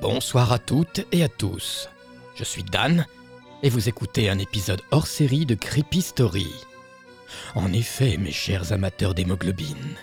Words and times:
Bonsoir 0.00 0.50
à 0.50 0.58
toutes 0.58 1.04
et 1.12 1.22
à 1.22 1.28
tous. 1.28 1.90
Je 2.34 2.42
suis 2.42 2.62
Dan 2.62 3.04
et 3.62 3.68
vous 3.68 3.90
écoutez 3.90 4.30
un 4.30 4.38
épisode 4.38 4.80
hors 4.92 5.06
série 5.06 5.44
de 5.44 5.54
Creepy 5.54 6.00
Story. 6.00 6.50
En 7.54 7.70
effet, 7.74 8.16
mes 8.16 8.32
chers 8.32 8.72
amateurs 8.72 9.12
d'hémoglobine, 9.12 9.96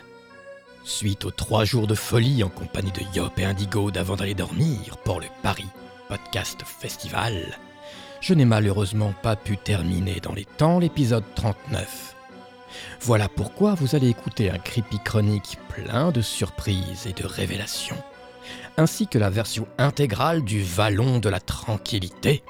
suite 0.83 1.25
aux 1.25 1.31
trois 1.31 1.65
jours 1.65 1.87
de 1.87 1.95
folie 1.95 2.43
en 2.43 2.49
compagnie 2.49 2.91
de 2.91 3.01
Yop 3.15 3.39
et 3.39 3.45
Indigo 3.45 3.89
d'avant 3.89 4.15
d'aller 4.15 4.35
dormir 4.35 4.97
pour 5.03 5.19
le 5.19 5.25
Paris 5.41 5.65
Podcast 6.09 6.61
Festival, 6.63 7.57
je 8.21 8.35
n'ai 8.35 8.45
malheureusement 8.45 9.15
pas 9.23 9.35
pu 9.35 9.57
terminer 9.57 10.19
dans 10.19 10.33
les 10.33 10.45
temps 10.45 10.77
l'épisode 10.77 11.25
39. 11.33 12.15
Voilà 13.01 13.29
pourquoi 13.29 13.73
vous 13.73 13.95
allez 13.95 14.09
écouter 14.09 14.51
un 14.51 14.59
creepy 14.59 14.99
chronique 15.03 15.57
plein 15.69 16.11
de 16.11 16.21
surprises 16.21 17.07
et 17.07 17.13
de 17.13 17.25
révélations, 17.25 18.03
ainsi 18.77 19.07
que 19.07 19.17
la 19.17 19.29
version 19.29 19.67
intégrale 19.77 20.43
du 20.43 20.61
Vallon 20.61 21.19
de 21.19 21.29
la 21.29 21.39
Tranquillité, 21.39 22.43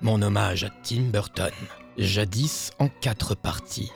mon 0.00 0.22
hommage 0.22 0.64
à 0.64 0.70
Tim 0.82 1.02
Burton, 1.12 1.52
jadis 1.98 2.70
en 2.78 2.88
quatre 2.88 3.34
parties. 3.34 3.92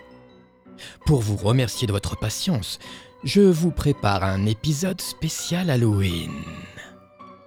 Pour 1.04 1.20
vous 1.20 1.36
remercier 1.36 1.86
de 1.86 1.92
votre 1.92 2.16
patience, 2.16 2.78
je 3.24 3.40
vous 3.40 3.70
prépare 3.70 4.24
un 4.24 4.46
épisode 4.46 5.00
spécial 5.00 5.70
Halloween. 5.70 6.32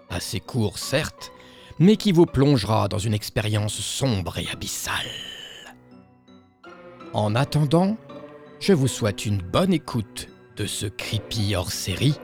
Assez 0.10 0.40
court 0.40 0.78
certes, 0.78 1.32
mais 1.78 1.96
qui 1.96 2.12
vous 2.12 2.26
plongera 2.26 2.88
dans 2.88 2.98
une 2.98 3.14
expérience 3.14 3.80
sombre 3.80 4.38
et 4.38 4.48
abyssale. 4.52 5.08
En 7.14 7.36
attendant, 7.36 7.98
je 8.60 8.74
vous 8.74 8.88
souhaite 8.88 9.26
une 9.26 9.42
bonne 9.42 9.74
écoute 9.74 10.28
de 10.58 10.66
ce 10.66 10.86
creepy 10.86 11.56
hors 11.56 11.72
série 11.72 12.16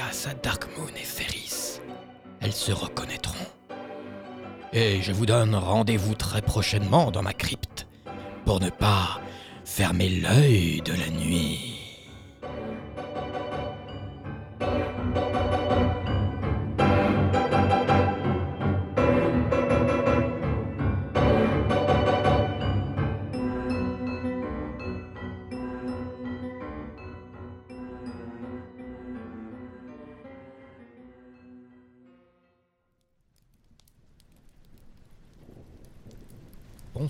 à 0.00 0.34
Dark 0.42 0.66
Moon 0.76 0.88
et 0.96 1.04
Ferris. 1.04 1.80
Elles 2.40 2.52
se 2.52 2.72
reconnaîtront. 2.72 3.46
Et 4.72 5.00
je 5.02 5.12
vous 5.12 5.24
donne 5.24 5.54
rendez-vous 5.54 6.14
très 6.14 6.42
prochainement 6.42 7.12
dans 7.12 7.22
ma 7.22 7.32
crypte 7.32 7.86
pour 8.44 8.60
ne 8.60 8.70
pas 8.70 9.20
fermer 9.64 10.08
l'œil 10.08 10.82
de 10.84 10.92
la 10.92 11.10
nuit. 11.10 11.73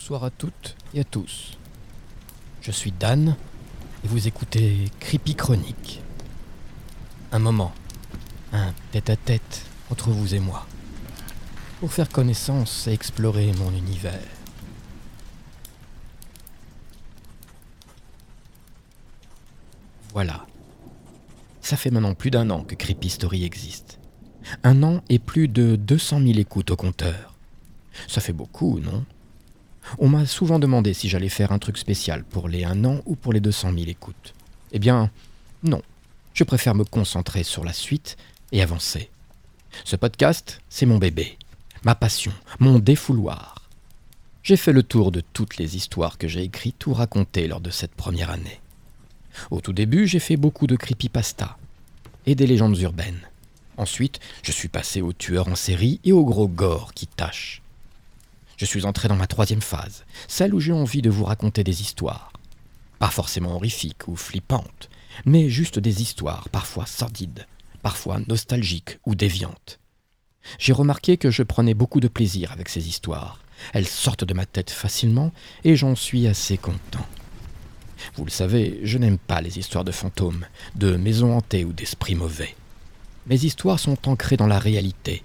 Bonsoir 0.05 0.25
à 0.25 0.31
toutes 0.31 0.77
et 0.93 1.01
à 1.01 1.05
tous. 1.05 1.57
Je 2.61 2.71
suis 2.71 2.93
Dan 2.93 3.37
et 4.05 4.07
vous 4.07 4.29
écoutez 4.29 4.91
Creepy 5.01 5.35
Chronique. 5.35 6.03
Un 7.33 7.39
moment, 7.39 7.73
un 8.53 8.75
tête-à-tête 8.93 9.65
entre 9.91 10.11
vous 10.11 10.35
et 10.35 10.41
moi, 10.41 10.67
pour 11.81 11.91
faire 11.91 12.11
connaissance 12.11 12.87
et 12.87 12.93
explorer 12.93 13.51
mon 13.55 13.75
univers. 13.75 14.21
Voilà. 20.13 20.47
Ça 21.63 21.79
fait 21.79 21.91
maintenant 21.91 22.13
plus 22.13 22.31
d'un 22.31 22.51
an 22.51 22.63
que 22.63 22.75
Creepy 22.75 23.09
Story 23.09 23.45
existe. 23.45 23.99
Un 24.65 24.83
an 24.83 25.03
et 25.09 25.19
plus 25.19 25.49
de 25.49 25.77
200 25.77 26.21
000 26.21 26.39
écoutes 26.39 26.73
au 26.73 26.77
compteur. 26.77 27.35
Ça 28.07 28.21
fait 28.21 28.35
beaucoup, 28.35 28.81
non? 28.81 29.07
On 29.99 30.09
m'a 30.09 30.27
souvent 30.27 30.59
demandé 30.59 30.95
si 30.95 31.09
j'allais 31.09 31.29
faire 31.29 31.53
un 31.53 31.59
truc 31.59 31.79
spécial 31.79 32.25
pour 32.25 32.49
les 32.49 32.65
1 32.65 32.85
an 32.85 33.01
ou 33.07 33.17
pour 33.17 33.33
les 33.33 33.41
200 33.41 33.73
000 33.73 33.87
écoutes. 33.89 34.35
Eh 34.73 34.79
bien, 34.79 35.11
non. 35.63 35.83
Je 36.33 36.45
préfère 36.45 36.75
me 36.75 36.85
concentrer 36.85 37.45
sur 37.45 37.65
la 37.65 37.73
suite 37.73 38.17
et 38.53 38.63
avancer. 38.63 39.11
Ce 39.85 39.97
podcast, 39.97 40.61
c'est 40.69 40.87
mon 40.87 40.99
bébé, 40.99 41.39
ma 41.85 41.95
passion, 41.95 42.33
mon 42.59 42.79
défouloir. 42.79 43.69
J'ai 44.43 44.57
fait 44.57 44.73
le 44.73 44.83
tour 44.83 45.11
de 45.11 45.23
toutes 45.33 45.57
les 45.57 45.77
histoires 45.77 46.19
que 46.19 46.29
j'ai 46.29 46.43
écrites 46.43 46.87
ou 46.87 46.93
racontées 46.93 47.49
lors 47.49 47.61
de 47.61 47.71
cette 47.71 47.95
première 47.95 48.31
année. 48.31 48.61
Au 49.51 49.61
tout 49.61 49.73
début, 49.73 50.07
j'ai 50.07 50.19
fait 50.19 50.37
beaucoup 50.37 50.67
de 50.67 50.77
creepypasta 50.77 51.57
et 52.27 52.35
des 52.35 52.47
légendes 52.47 52.79
urbaines. 52.79 53.29
Ensuite, 53.77 54.21
je 54.43 54.53
suis 54.53 54.69
passé 54.69 55.03
aux 55.03 55.13
tueurs 55.13 55.49
en 55.49 55.57
série 55.57 56.01
et 56.05 56.13
au 56.13 56.25
gros 56.25 56.49
gore 56.49 56.93
qui 56.95 57.07
tâche. 57.07 57.64
Je 58.57 58.65
suis 58.65 58.85
entré 58.85 59.09
dans 59.09 59.17
ma 59.17 59.27
troisième 59.27 59.63
phase, 59.63 60.05
celle 60.29 60.55
où 60.55 60.61
j'ai 60.61 60.73
envie 60.73 61.03
de 61.03 61.11
vous 61.11 61.25
raconter 61.25 61.65
des 61.65 61.83
histoires. 61.83 62.33
Pas 62.99 63.11
forcément 63.11 63.57
horrifiques 63.57 64.07
ou 64.07 64.17
flippantes, 64.17 64.89
mais 65.25 65.49
juste 65.49 65.79
des 65.79 66.03
histoires, 66.03 66.49
parfois 66.51 66.87
sordides, 66.87 67.47
parfois 67.83 68.21
nostalgiques 68.29 68.99
ou 69.07 69.15
déviantes. 69.15 69.81
J'ai 70.59 70.73
remarqué 70.73 71.17
que 71.17 71.31
je 71.31 71.43
prenais 71.43 71.75
beaucoup 71.75 72.01
de 72.01 72.09
plaisir 72.09 72.53
avec 72.53 72.69
ces 72.69 72.89
histoires. 72.89 73.41
Elles 73.73 73.87
sortent 73.87 74.25
de 74.25 74.35
ma 74.35 74.47
tête 74.47 74.71
facilement 74.71 75.33
et 75.65 75.77
j'en 75.77 75.95
suis 75.95 76.27
assez 76.27 76.59
content. 76.59 77.07
Vous 78.17 78.25
le 78.25 78.31
savez, 78.31 78.81
je 78.83 78.99
n'aime 78.99 79.19
pas 79.19 79.41
les 79.41 79.59
histoires 79.59 79.85
de 79.85 79.93
fantômes, 79.93 80.47
de 80.75 80.97
maisons 80.97 81.37
hantées 81.37 81.65
ou 81.65 81.73
d'esprits 81.73 82.15
mauvais. 82.15 82.55
Mes 83.27 83.45
histoires 83.45 83.81
sont 83.81 84.09
ancrées 84.09 84.37
dans 84.37 84.47
la 84.47 84.59
réalité, 84.59 85.23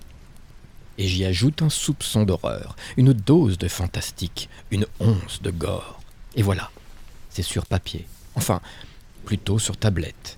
et 0.99 1.07
j'y 1.07 1.23
ajoute 1.23 1.61
un 1.61 1.69
soupçon 1.69 2.23
d'horreur, 2.23 2.75
une 2.97 3.13
dose 3.13 3.57
de 3.57 3.69
fantastique, 3.69 4.49
une 4.69 4.85
once 4.99 5.41
de 5.41 5.49
gore. 5.49 6.01
Et 6.35 6.43
voilà, 6.43 6.69
c'est 7.29 7.41
sur 7.41 7.65
papier, 7.65 8.05
enfin, 8.35 8.59
plutôt 9.23 9.59
sur 9.59 9.77
tablette. 9.77 10.37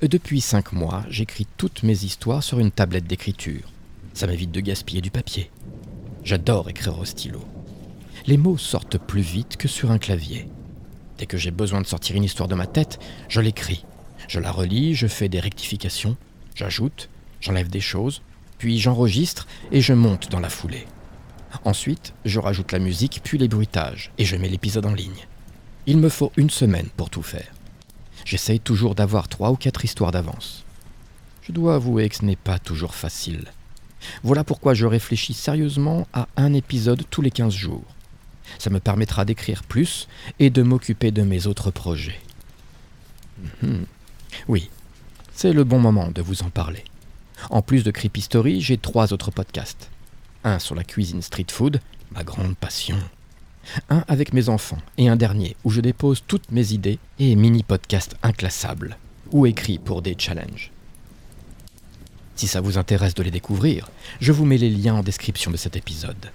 depuis 0.00 0.40
cinq 0.40 0.72
mois, 0.72 1.04
j'écris 1.10 1.48
toutes 1.56 1.82
mes 1.82 2.04
histoires 2.04 2.44
sur 2.44 2.60
une 2.60 2.70
tablette 2.70 3.08
d'écriture. 3.08 3.72
Ça 4.14 4.28
m'évite 4.28 4.52
de 4.52 4.60
gaspiller 4.60 5.00
du 5.00 5.10
papier. 5.10 5.50
J'adore 6.22 6.70
écrire 6.70 6.98
au 7.00 7.04
stylo. 7.04 7.44
Les 8.26 8.36
mots 8.36 8.58
sortent 8.58 8.98
plus 8.98 9.20
vite 9.20 9.56
que 9.56 9.68
sur 9.68 9.90
un 9.90 9.98
clavier. 9.98 10.48
Dès 11.18 11.26
que 11.26 11.38
j'ai 11.38 11.50
besoin 11.50 11.80
de 11.80 11.86
sortir 11.86 12.14
une 12.14 12.24
histoire 12.24 12.48
de 12.48 12.54
ma 12.54 12.68
tête, 12.68 13.00
je 13.28 13.40
l'écris. 13.40 13.84
Je 14.28 14.38
la 14.38 14.52
relis, 14.52 14.94
je 14.94 15.08
fais 15.08 15.28
des 15.28 15.40
rectifications, 15.40 16.16
j'ajoute, 16.54 17.08
j'enlève 17.40 17.68
des 17.68 17.80
choses, 17.80 18.22
puis 18.58 18.78
j'enregistre 18.78 19.46
et 19.72 19.80
je 19.80 19.92
monte 19.92 20.30
dans 20.30 20.40
la 20.40 20.48
foulée. 20.48 20.86
Ensuite, 21.64 22.12
je 22.24 22.38
rajoute 22.38 22.72
la 22.72 22.78
musique 22.78 23.20
puis 23.22 23.38
les 23.38 23.48
bruitages 23.48 24.10
et 24.18 24.24
je 24.24 24.36
mets 24.36 24.48
l'épisode 24.48 24.86
en 24.86 24.94
ligne. 24.94 25.26
Il 25.86 25.98
me 25.98 26.08
faut 26.08 26.32
une 26.36 26.50
semaine 26.50 26.88
pour 26.96 27.10
tout 27.10 27.22
faire. 27.22 27.52
J'essaye 28.24 28.60
toujours 28.60 28.94
d'avoir 28.94 29.28
trois 29.28 29.50
ou 29.50 29.56
quatre 29.56 29.84
histoires 29.84 30.12
d'avance. 30.12 30.64
Je 31.42 31.52
dois 31.52 31.76
avouer 31.76 32.08
que 32.08 32.16
ce 32.16 32.24
n'est 32.24 32.36
pas 32.36 32.58
toujours 32.58 32.94
facile. 32.94 33.44
Voilà 34.22 34.44
pourquoi 34.44 34.74
je 34.74 34.86
réfléchis 34.86 35.34
sérieusement 35.34 36.06
à 36.12 36.28
un 36.36 36.52
épisode 36.52 37.04
tous 37.10 37.22
les 37.22 37.30
15 37.30 37.54
jours. 37.54 37.84
Ça 38.58 38.70
me 38.70 38.80
permettra 38.80 39.24
d'écrire 39.24 39.62
plus 39.62 40.08
et 40.38 40.50
de 40.50 40.62
m'occuper 40.62 41.10
de 41.10 41.22
mes 41.22 41.46
autres 41.46 41.70
projets. 41.70 42.20
Mhm. 43.62 43.86
Oui, 44.48 44.70
c'est 45.32 45.52
le 45.52 45.64
bon 45.64 45.78
moment 45.78 46.10
de 46.10 46.22
vous 46.22 46.42
en 46.42 46.50
parler. 46.50 46.84
En 47.50 47.62
plus 47.62 47.84
de 47.84 47.90
Creepy 47.90 48.20
Story, 48.22 48.60
j'ai 48.60 48.78
trois 48.78 49.12
autres 49.12 49.30
podcasts. 49.30 49.90
Un 50.44 50.58
sur 50.58 50.74
la 50.74 50.84
cuisine 50.84 51.22
street 51.22 51.46
food, 51.50 51.80
ma 52.12 52.24
grande 52.24 52.56
passion. 52.56 52.98
Un 53.90 54.04
avec 54.08 54.32
mes 54.32 54.48
enfants 54.48 54.78
et 54.96 55.08
un 55.08 55.16
dernier 55.16 55.56
où 55.64 55.70
je 55.70 55.80
dépose 55.80 56.22
toutes 56.26 56.50
mes 56.52 56.72
idées 56.72 56.98
et 57.18 57.34
mini-podcasts 57.34 58.16
inclassables 58.22 58.96
ou 59.32 59.46
écrits 59.46 59.78
pour 59.78 60.02
des 60.02 60.14
challenges. 60.16 60.70
Si 62.36 62.46
ça 62.46 62.60
vous 62.60 62.78
intéresse 62.78 63.14
de 63.14 63.22
les 63.22 63.30
découvrir, 63.30 63.88
je 64.20 64.32
vous 64.32 64.44
mets 64.44 64.58
les 64.58 64.70
liens 64.70 64.96
en 64.96 65.02
description 65.02 65.50
de 65.50 65.56
cet 65.56 65.74
épisode. 65.74 66.30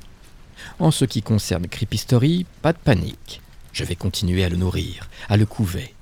En 0.80 0.92
ce 0.92 1.06
qui 1.06 1.22
concerne 1.22 1.68
Creepy 1.68 2.46
pas 2.62 2.74
de 2.74 2.78
panique. 2.78 3.42
Je 3.72 3.84
vais 3.84 3.96
continuer 3.96 4.44
à 4.44 4.50
le 4.50 4.58
nourrir, 4.58 5.10
à 5.30 5.38
le 5.38 5.46
couver. 5.46 5.94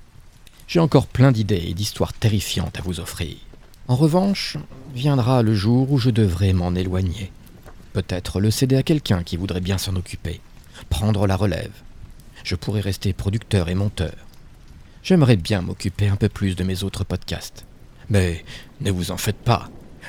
J'ai 0.66 0.80
encore 0.80 1.06
plein 1.06 1.32
d'idées 1.32 1.64
et 1.68 1.74
d'histoires 1.74 2.12
terrifiantes 2.12 2.78
à 2.78 2.82
vous 2.82 2.98
offrir. 2.98 3.36
En 3.90 3.96
revanche, 3.96 4.56
viendra 4.94 5.42
le 5.42 5.52
jour 5.52 5.90
où 5.90 5.98
je 5.98 6.10
devrai 6.10 6.52
m'en 6.52 6.76
éloigner. 6.76 7.32
Peut-être 7.92 8.38
le 8.38 8.52
céder 8.52 8.76
à 8.76 8.84
quelqu'un 8.84 9.24
qui 9.24 9.36
voudrait 9.36 9.60
bien 9.60 9.78
s'en 9.78 9.96
occuper, 9.96 10.40
prendre 10.90 11.26
la 11.26 11.34
relève. 11.34 11.72
Je 12.44 12.54
pourrais 12.54 12.82
rester 12.82 13.12
producteur 13.12 13.68
et 13.68 13.74
monteur. 13.74 14.14
J'aimerais 15.02 15.34
bien 15.34 15.60
m'occuper 15.60 16.06
un 16.06 16.14
peu 16.14 16.28
plus 16.28 16.54
de 16.54 16.62
mes 16.62 16.84
autres 16.84 17.02
podcasts. 17.02 17.64
Mais 18.10 18.44
ne 18.80 18.92
vous 18.92 19.10
en 19.10 19.16
faites 19.16 19.42
pas. 19.42 19.68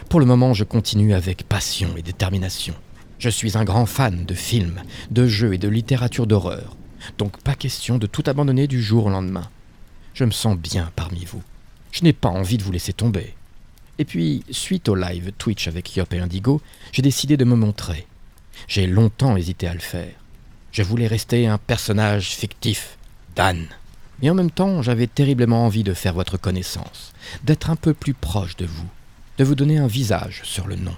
Pour 0.10 0.20
le 0.20 0.28
moment, 0.28 0.54
je 0.54 0.64
continue 0.64 1.16
avec 1.16 1.50
passion 1.50 1.98
et 1.98 2.04
détermination. 2.04 2.76
Je 3.18 3.30
suis 3.30 3.58
un 3.58 3.64
grand 3.64 3.88
fan 3.88 4.26
de 4.26 4.36
films, 4.36 4.84
de 5.10 5.26
jeux 5.26 5.56
et 5.56 5.58
de 5.58 5.70
littérature 5.70 6.28
d'horreur. 6.28 6.78
Donc 7.18 7.42
pas 7.42 7.56
question 7.56 7.98
de 7.98 8.06
tout 8.06 8.26
abandonner 8.28 8.68
du 8.68 8.80
jour 8.80 9.08
au 9.08 9.10
lendemain. 9.10 9.50
Je 10.14 10.24
me 10.24 10.30
sens 10.30 10.56
bien 10.56 10.92
parmi 10.96 11.26
vous. 11.26 11.42
Je 11.92 12.04
n'ai 12.04 12.14
pas 12.14 12.30
envie 12.30 12.60
de 12.60 12.64
vous 12.64 12.72
laisser 12.72 12.94
tomber. 12.94 13.34
Et 13.98 14.06
puis, 14.06 14.44
suite 14.50 14.90
au 14.90 14.96
live 14.96 15.32
Twitch 15.38 15.68
avec 15.68 15.96
Yop 15.96 16.14
et 16.14 16.20
Indigo, 16.20 16.62
j'ai 16.92 17.02
décidé 17.02 17.38
de 17.38 17.46
me 17.46 17.56
montrer. 17.56 18.08
J'ai 18.68 18.88
longtemps 18.88 19.38
hésité 19.38 19.68
à 19.68 19.74
le 19.74 19.80
faire. 19.80 20.14
Je 20.72 20.84
voulais 20.84 21.08
rester 21.08 21.48
un 21.48 21.58
personnage 21.58 22.30
fictif, 22.30 22.98
Dan. 23.36 23.68
Mais 24.22 24.30
en 24.30 24.36
même 24.36 24.52
temps, 24.52 24.82
j'avais 24.82 25.08
terriblement 25.08 25.66
envie 25.66 25.84
de 25.84 25.94
faire 25.94 26.14
votre 26.14 26.38
connaissance, 26.38 27.12
d'être 27.44 27.70
un 27.70 27.76
peu 27.76 27.94
plus 27.94 28.14
proche 28.14 28.56
de 28.56 28.66
vous, 28.66 28.88
de 29.38 29.44
vous 29.44 29.56
donner 29.56 29.78
un 29.78 29.88
visage 29.88 30.42
sur 30.44 30.68
le 30.68 30.76
nom. 30.76 30.96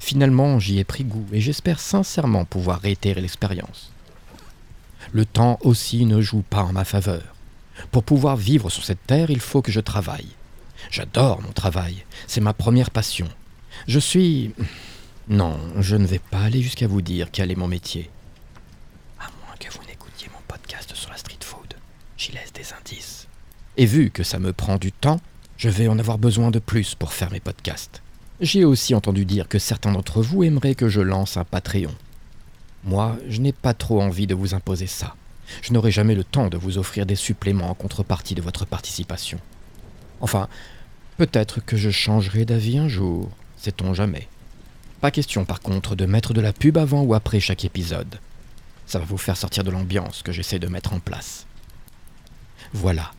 Finalement, 0.00 0.58
j'y 0.58 0.78
ai 0.78 0.84
pris 0.84 1.04
goût 1.04 1.26
et 1.32 1.40
j'espère 1.40 1.80
sincèrement 1.80 2.44
pouvoir 2.44 2.80
réitérer 2.80 3.20
l'expérience. 3.20 3.90
Le 5.12 5.24
temps 5.24 5.58
aussi 5.62 6.04
ne 6.04 6.20
joue 6.20 6.42
pas 6.42 6.62
en 6.62 6.72
ma 6.72 6.84
faveur. 6.84 7.22
Pour 7.90 8.04
pouvoir 8.04 8.36
vivre 8.36 8.70
sur 8.70 8.84
cette 8.84 9.06
terre, 9.06 9.30
il 9.30 9.40
faut 9.40 9.62
que 9.62 9.72
je 9.72 9.80
travaille. 9.80 10.28
J'adore 10.90 11.42
mon 11.42 11.52
travail, 11.52 12.04
c'est 12.26 12.40
ma 12.40 12.52
première 12.52 12.90
passion. 12.90 13.28
Je 13.86 13.98
suis... 13.98 14.54
Non, 15.28 15.58
je 15.80 15.96
ne 15.96 16.06
vais 16.06 16.18
pas 16.18 16.40
aller 16.40 16.60
jusqu'à 16.60 16.86
vous 16.86 17.00
dire 17.00 17.30
quel 17.32 17.50
est 17.50 17.56
mon 17.56 17.66
métier. 17.66 18.10
À 19.18 19.28
moins 19.44 19.56
que 19.58 19.72
vous 19.72 19.84
n'écoutiez 19.86 20.28
mon 20.32 20.40
podcast 20.46 20.94
sur 20.94 21.10
la 21.10 21.16
street 21.16 21.38
food, 21.42 21.74
j'y 22.16 22.32
laisse 22.32 22.52
des 22.52 22.72
indices. 22.78 23.26
Et 23.76 23.86
vu 23.86 24.10
que 24.10 24.22
ça 24.22 24.38
me 24.38 24.52
prend 24.52 24.76
du 24.76 24.92
temps, 24.92 25.20
je 25.56 25.68
vais 25.68 25.88
en 25.88 25.98
avoir 25.98 26.18
besoin 26.18 26.50
de 26.50 26.58
plus 26.58 26.94
pour 26.94 27.12
faire 27.12 27.30
mes 27.30 27.40
podcasts. 27.40 28.02
J'ai 28.40 28.64
aussi 28.64 28.94
entendu 28.94 29.24
dire 29.24 29.48
que 29.48 29.58
certains 29.58 29.92
d'entre 29.92 30.20
vous 30.20 30.44
aimeraient 30.44 30.74
que 30.74 30.88
je 30.88 31.00
lance 31.00 31.36
un 31.36 31.44
Patreon. 31.44 31.94
Moi, 32.84 33.16
je 33.28 33.40
n'ai 33.40 33.52
pas 33.52 33.72
trop 33.72 34.02
envie 34.02 34.26
de 34.26 34.34
vous 34.34 34.54
imposer 34.54 34.86
ça. 34.86 35.14
Je 35.62 35.72
n'aurai 35.72 35.90
jamais 35.90 36.14
le 36.14 36.24
temps 36.24 36.48
de 36.48 36.56
vous 36.56 36.76
offrir 36.76 37.06
des 37.06 37.14
suppléments 37.14 37.70
en 37.70 37.74
contrepartie 37.74 38.34
de 38.34 38.42
votre 38.42 38.66
participation. 38.66 39.38
Enfin, 40.20 40.48
peut-être 41.16 41.60
que 41.60 41.76
je 41.76 41.90
changerai 41.90 42.44
d'avis 42.44 42.78
un 42.78 42.88
jour, 42.88 43.30
sait-on 43.56 43.94
jamais. 43.94 44.28
Pas 45.00 45.10
question 45.10 45.44
par 45.44 45.60
contre 45.60 45.96
de 45.96 46.06
mettre 46.06 46.32
de 46.32 46.40
la 46.40 46.52
pub 46.52 46.78
avant 46.78 47.02
ou 47.02 47.14
après 47.14 47.40
chaque 47.40 47.64
épisode. 47.64 48.18
Ça 48.86 48.98
va 48.98 49.04
vous 49.04 49.18
faire 49.18 49.36
sortir 49.36 49.64
de 49.64 49.70
l'ambiance 49.70 50.22
que 50.22 50.32
j'essaie 50.32 50.58
de 50.58 50.68
mettre 50.68 50.92
en 50.92 51.00
place. 51.00 51.46
Voilà, 52.72 53.12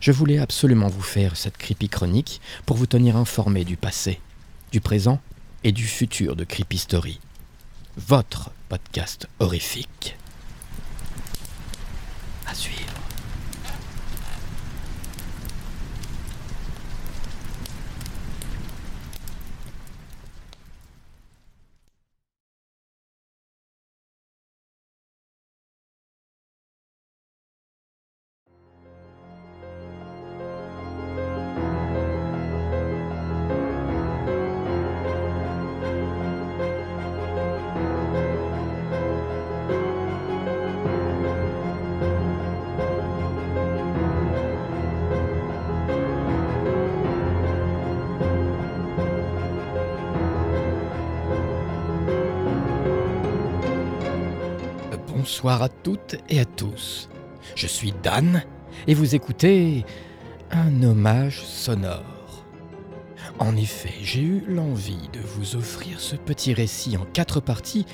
je 0.00 0.12
voulais 0.12 0.38
absolument 0.38 0.88
vous 0.88 1.02
faire 1.02 1.36
cette 1.36 1.56
creepy 1.56 1.88
chronique 1.88 2.40
pour 2.66 2.76
vous 2.76 2.86
tenir 2.86 3.16
informé 3.16 3.64
du 3.64 3.76
passé, 3.76 4.20
du 4.72 4.80
présent 4.80 5.20
et 5.64 5.72
du 5.72 5.86
futur 5.86 6.36
de 6.36 6.44
Creepy 6.44 6.78
Story. 6.78 7.20
Votre 7.96 8.50
podcast 8.68 9.26
horrifique. 9.40 10.16
À 12.46 12.54
suivre. 12.54 12.97
À 55.50 55.70
toutes 55.70 56.16
et 56.28 56.40
à 56.40 56.44
tous. 56.44 57.08
Je 57.54 57.66
suis 57.66 57.94
Dan 58.02 58.42
et 58.86 58.92
vous 58.92 59.14
écoutez 59.14 59.86
un 60.50 60.82
hommage 60.82 61.42
sonore. 61.42 62.44
En 63.38 63.56
effet, 63.56 63.94
j'ai 64.02 64.20
eu 64.20 64.44
l'envie 64.46 65.08
de 65.14 65.20
vous 65.20 65.56
offrir 65.56 66.00
ce 66.00 66.16
petit 66.16 66.52
récit 66.52 66.98
en 66.98 67.06
quatre 67.14 67.40
parties 67.40 67.86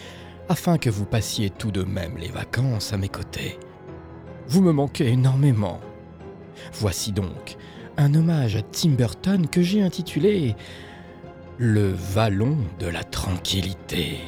afin 0.49 0.79
que 0.79 0.91
vous 0.91 1.05
passiez 1.05 1.49
tout 1.49 1.71
de 1.71 1.85
même 1.85 2.19
les 2.19 2.29
vacances 2.29 2.93
à 2.93 2.97
mes 2.97 3.09
côtés. 3.09 3.57
Vous 4.49 4.61
me 4.61 4.73
manquez 4.73 5.07
énormément. 5.07 5.81
Voici 6.73 7.13
donc 7.13 7.57
un 7.97 8.15
hommage 8.15 8.57
à 8.57 8.63
Tim 8.63 8.91
Burton 8.91 9.47
que 9.47 9.63
j'ai 9.63 9.81
intitulé 9.81 10.57
Le 11.59 11.93
Vallon 11.93 12.57
de 12.81 12.89
la 12.89 13.05
Tranquillité. 13.05 14.19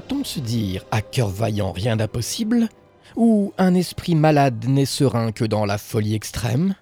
Doit-on 0.00 0.24
se 0.24 0.40
dire 0.40 0.86
à 0.90 1.02
cœur 1.02 1.28
vaillant 1.28 1.72
rien 1.72 1.96
d'impossible? 1.96 2.70
Ou 3.16 3.52
un 3.58 3.74
esprit 3.74 4.14
malade 4.14 4.64
n'est 4.66 4.86
serein 4.86 5.30
que 5.30 5.44
dans 5.44 5.66
la 5.66 5.76
folie 5.76 6.14
extrême? 6.14 6.74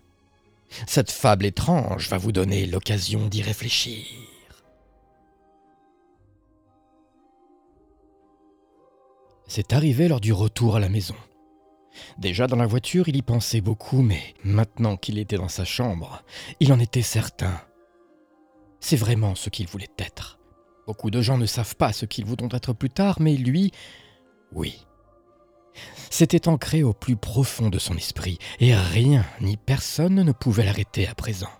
Cette 0.86 1.10
fable 1.10 1.46
étrange 1.46 2.08
va 2.10 2.16
vous 2.16 2.30
donner 2.30 2.66
l'occasion 2.66 3.26
d'y 3.26 3.42
réfléchir. 3.42 4.06
C'est 9.48 9.72
arrivé 9.72 10.06
lors 10.06 10.20
du 10.20 10.32
retour 10.32 10.76
à 10.76 10.80
la 10.80 10.88
maison. 10.88 11.16
Déjà 12.18 12.46
dans 12.46 12.56
la 12.56 12.66
voiture, 12.66 13.08
il 13.08 13.16
y 13.16 13.22
pensait 13.22 13.60
beaucoup, 13.60 14.02
mais 14.02 14.22
maintenant 14.44 14.96
qu'il 14.96 15.18
était 15.18 15.38
dans 15.38 15.48
sa 15.48 15.64
chambre, 15.64 16.22
il 16.60 16.72
en 16.72 16.78
était 16.78 17.02
certain. 17.02 17.60
C'est 18.78 18.96
vraiment 18.96 19.34
ce 19.34 19.50
qu'il 19.50 19.66
voulait 19.66 19.90
être. 19.98 20.37
Beaucoup 20.88 21.10
de 21.10 21.20
gens 21.20 21.36
ne 21.36 21.44
savent 21.44 21.76
pas 21.76 21.92
ce 21.92 22.06
qu'ils 22.06 22.24
voudront 22.24 22.48
être 22.50 22.72
plus 22.72 22.88
tard, 22.88 23.18
mais 23.20 23.36
lui, 23.36 23.72
oui. 24.52 24.86
C'était 26.08 26.48
ancré 26.48 26.82
au 26.82 26.94
plus 26.94 27.14
profond 27.14 27.68
de 27.68 27.78
son 27.78 27.94
esprit, 27.94 28.38
et 28.58 28.74
rien 28.74 29.26
ni 29.42 29.58
personne 29.58 30.14
ne 30.14 30.32
pouvait 30.32 30.64
l'arrêter 30.64 31.06
à 31.06 31.14
présent. 31.14 31.50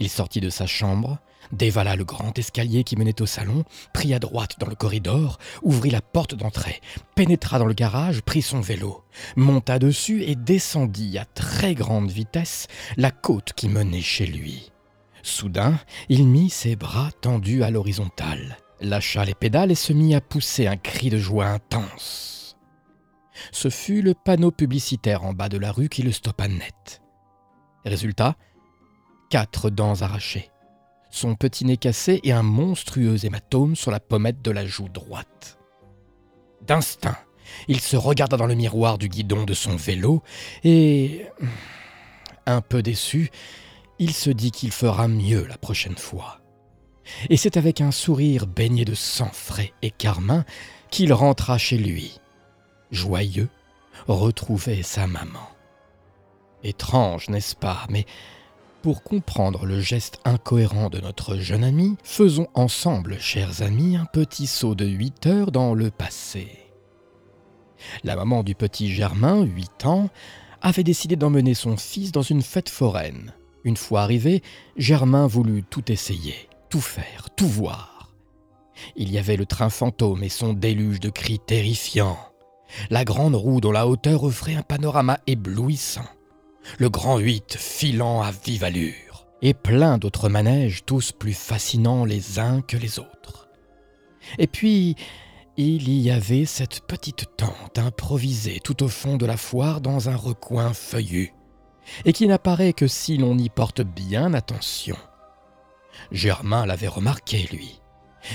Il 0.00 0.08
sortit 0.08 0.40
de 0.40 0.50
sa 0.50 0.66
chambre, 0.66 1.20
dévala 1.52 1.94
le 1.94 2.04
grand 2.04 2.36
escalier 2.36 2.82
qui 2.82 2.96
menait 2.96 3.22
au 3.22 3.26
salon, 3.26 3.62
prit 3.94 4.12
à 4.12 4.18
droite 4.18 4.56
dans 4.58 4.66
le 4.66 4.74
corridor, 4.74 5.38
ouvrit 5.62 5.90
la 5.90 6.02
porte 6.02 6.34
d'entrée, 6.34 6.80
pénétra 7.14 7.60
dans 7.60 7.66
le 7.66 7.74
garage, 7.74 8.22
prit 8.22 8.42
son 8.42 8.60
vélo, 8.60 9.04
monta 9.36 9.78
dessus 9.78 10.24
et 10.24 10.34
descendit 10.34 11.16
à 11.16 11.26
très 11.26 11.76
grande 11.76 12.10
vitesse 12.10 12.66
la 12.96 13.12
côte 13.12 13.52
qui 13.52 13.68
menait 13.68 14.00
chez 14.00 14.26
lui. 14.26 14.71
Soudain, 15.22 15.78
il 16.08 16.26
mit 16.26 16.50
ses 16.50 16.76
bras 16.76 17.10
tendus 17.20 17.62
à 17.62 17.70
l'horizontale, 17.70 18.58
lâcha 18.80 19.24
les 19.24 19.34
pédales 19.34 19.70
et 19.70 19.76
se 19.76 19.92
mit 19.92 20.14
à 20.14 20.20
pousser 20.20 20.66
un 20.66 20.76
cri 20.76 21.10
de 21.10 21.18
joie 21.18 21.46
intense. 21.46 22.56
Ce 23.50 23.70
fut 23.70 24.02
le 24.02 24.14
panneau 24.14 24.50
publicitaire 24.50 25.24
en 25.24 25.32
bas 25.32 25.48
de 25.48 25.58
la 25.58 25.72
rue 25.72 25.88
qui 25.88 26.02
le 26.02 26.12
stoppa 26.12 26.48
net. 26.48 27.02
Résultat, 27.84 28.36
quatre 29.30 29.70
dents 29.70 30.02
arrachées, 30.02 30.50
son 31.10 31.34
petit 31.34 31.64
nez 31.64 31.76
cassé 31.76 32.20
et 32.24 32.32
un 32.32 32.42
monstrueux 32.42 33.24
hématome 33.24 33.76
sur 33.76 33.90
la 33.90 34.00
pommette 34.00 34.42
de 34.42 34.50
la 34.50 34.66
joue 34.66 34.88
droite. 34.88 35.58
D'instinct, 36.62 37.18
il 37.68 37.80
se 37.80 37.96
regarda 37.96 38.36
dans 38.36 38.46
le 38.46 38.54
miroir 38.54 38.98
du 38.98 39.08
guidon 39.08 39.44
de 39.44 39.54
son 39.54 39.76
vélo 39.76 40.22
et, 40.64 41.26
un 42.46 42.60
peu 42.60 42.82
déçu, 42.82 43.30
il 44.02 44.12
se 44.12 44.30
dit 44.30 44.50
qu'il 44.50 44.72
fera 44.72 45.06
mieux 45.06 45.46
la 45.46 45.56
prochaine 45.56 45.96
fois. 45.96 46.40
Et 47.30 47.36
c'est 47.36 47.56
avec 47.56 47.80
un 47.80 47.92
sourire 47.92 48.48
baigné 48.48 48.84
de 48.84 48.94
sang 48.94 49.30
frais 49.32 49.72
et 49.80 49.92
carmin 49.92 50.44
qu'il 50.90 51.12
rentra 51.12 51.56
chez 51.56 51.78
lui, 51.78 52.18
joyeux, 52.90 53.48
retrouver 54.08 54.82
sa 54.82 55.06
maman. 55.06 55.48
Étrange, 56.64 57.28
n'est-ce 57.28 57.54
pas? 57.54 57.86
Mais 57.90 58.04
pour 58.82 59.04
comprendre 59.04 59.66
le 59.66 59.80
geste 59.80 60.18
incohérent 60.24 60.90
de 60.90 60.98
notre 60.98 61.36
jeune 61.36 61.62
ami, 61.62 61.96
faisons 62.02 62.48
ensemble, 62.54 63.20
chers 63.20 63.62
amis, 63.62 63.96
un 63.96 64.06
petit 64.06 64.48
saut 64.48 64.74
de 64.74 64.84
huit 64.84 65.26
heures 65.26 65.52
dans 65.52 65.74
le 65.74 65.92
passé. 65.92 66.48
La 68.02 68.16
maman 68.16 68.42
du 68.42 68.56
petit 68.56 68.92
Germain, 68.92 69.42
huit 69.42 69.86
ans, 69.86 70.10
avait 70.60 70.82
décidé 70.82 71.14
d'emmener 71.14 71.54
son 71.54 71.76
fils 71.76 72.10
dans 72.10 72.22
une 72.22 72.42
fête 72.42 72.68
foraine. 72.68 73.32
Une 73.64 73.76
fois 73.76 74.02
arrivé, 74.02 74.42
Germain 74.76 75.26
voulut 75.26 75.62
tout 75.62 75.90
essayer, 75.90 76.48
tout 76.68 76.80
faire, 76.80 77.28
tout 77.36 77.46
voir. 77.46 78.12
Il 78.96 79.10
y 79.10 79.18
avait 79.18 79.36
le 79.36 79.46
train 79.46 79.70
fantôme 79.70 80.24
et 80.24 80.28
son 80.28 80.52
déluge 80.52 81.00
de 81.00 81.10
cris 81.10 81.38
terrifiants, 81.38 82.18
la 82.90 83.04
grande 83.04 83.34
roue 83.34 83.60
dont 83.60 83.72
la 83.72 83.86
hauteur 83.86 84.24
offrait 84.24 84.54
un 84.54 84.62
panorama 84.62 85.18
éblouissant, 85.26 86.08
le 86.78 86.88
grand 86.88 87.18
huit 87.18 87.56
filant 87.56 88.22
à 88.22 88.30
vive 88.30 88.64
allure, 88.64 89.26
et 89.42 89.54
plein 89.54 89.98
d'autres 89.98 90.28
manèges 90.28 90.84
tous 90.84 91.12
plus 91.12 91.34
fascinants 91.34 92.04
les 92.04 92.38
uns 92.38 92.62
que 92.62 92.76
les 92.76 92.98
autres. 92.98 93.48
Et 94.38 94.46
puis, 94.46 94.96
il 95.56 95.90
y 95.90 96.10
avait 96.10 96.46
cette 96.46 96.80
petite 96.86 97.26
tente 97.36 97.78
improvisée 97.78 98.60
tout 98.64 98.82
au 98.82 98.88
fond 98.88 99.16
de 99.16 99.26
la 99.26 99.36
foire 99.36 99.80
dans 99.80 100.08
un 100.08 100.16
recoin 100.16 100.72
feuillu, 100.72 101.34
et 102.04 102.12
qui 102.12 102.26
n'apparaît 102.26 102.72
que 102.72 102.86
si 102.86 103.16
l'on 103.16 103.36
y 103.38 103.48
porte 103.48 103.82
bien 103.82 104.34
attention. 104.34 104.96
Germain 106.10 106.66
l'avait 106.66 106.88
remarqué, 106.88 107.48
lui. 107.52 107.80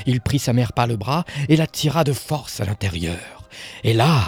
Il 0.06 0.22
prit 0.22 0.40
sa 0.40 0.54
mère 0.54 0.74
par 0.74 0.88
le 0.88 0.98
bras 0.98 1.26
et 1.50 1.56
la 1.56 1.68
tira 1.68 2.04
de 2.04 2.14
force 2.14 2.60
à 2.60 2.66
l'intérieur. 2.66 3.48
Et 3.84 3.94
là, 3.94 4.22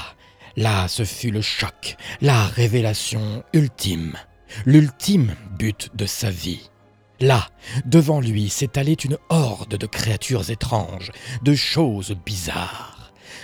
là, 0.56 0.88
ce 0.88 1.04
fut 1.04 1.32
le 1.32 1.42
choc, 1.42 1.98
la 2.22 2.46
révélation 2.46 3.44
ultime, 3.54 4.16
l'ultime 4.66 5.36
but 5.58 5.90
de 5.94 6.06
sa 6.06 6.30
vie. 6.30 6.70
Là, 7.20 7.50
devant 7.86 8.22
lui, 8.22 8.50
s'étalait 8.50 8.94
une 8.94 9.18
horde 9.30 9.76
de 9.76 9.86
créatures 9.86 10.50
étranges, 10.50 11.12
de 11.44 11.54
choses 11.54 12.16
bizarres. 12.26 12.99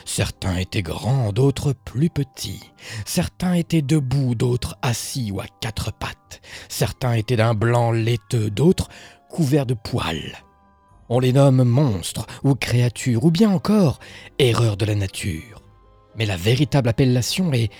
Certains 0.05 0.57
étaient 0.57 0.83
grands, 0.83 1.33
d'autres 1.33 1.73
plus 1.73 2.09
petits. 2.09 2.71
Certains 3.05 3.53
étaient 3.53 3.81
debout, 3.81 4.35
d'autres 4.35 4.77
assis 4.83 5.31
ou 5.31 5.41
à 5.41 5.45
quatre 5.59 5.91
pattes. 5.91 6.41
Certains 6.69 7.13
étaient 7.13 7.35
d'un 7.35 7.55
blanc 7.55 7.91
laiteux, 7.91 8.51
d'autres 8.51 8.87
couverts 9.29 9.65
de 9.65 9.73
poils. 9.73 10.37
On 11.09 11.19
les 11.19 11.33
nomme 11.33 11.63
monstres 11.63 12.27
ou 12.43 12.53
créatures, 12.55 13.25
ou 13.25 13.31
bien 13.31 13.49
encore 13.49 13.99
erreurs 14.39 14.77
de 14.77 14.85
la 14.85 14.95
nature. 14.95 15.61
Mais 16.15 16.25
la 16.25 16.37
véritable 16.37 16.89
appellation 16.89 17.51
est 17.51 17.71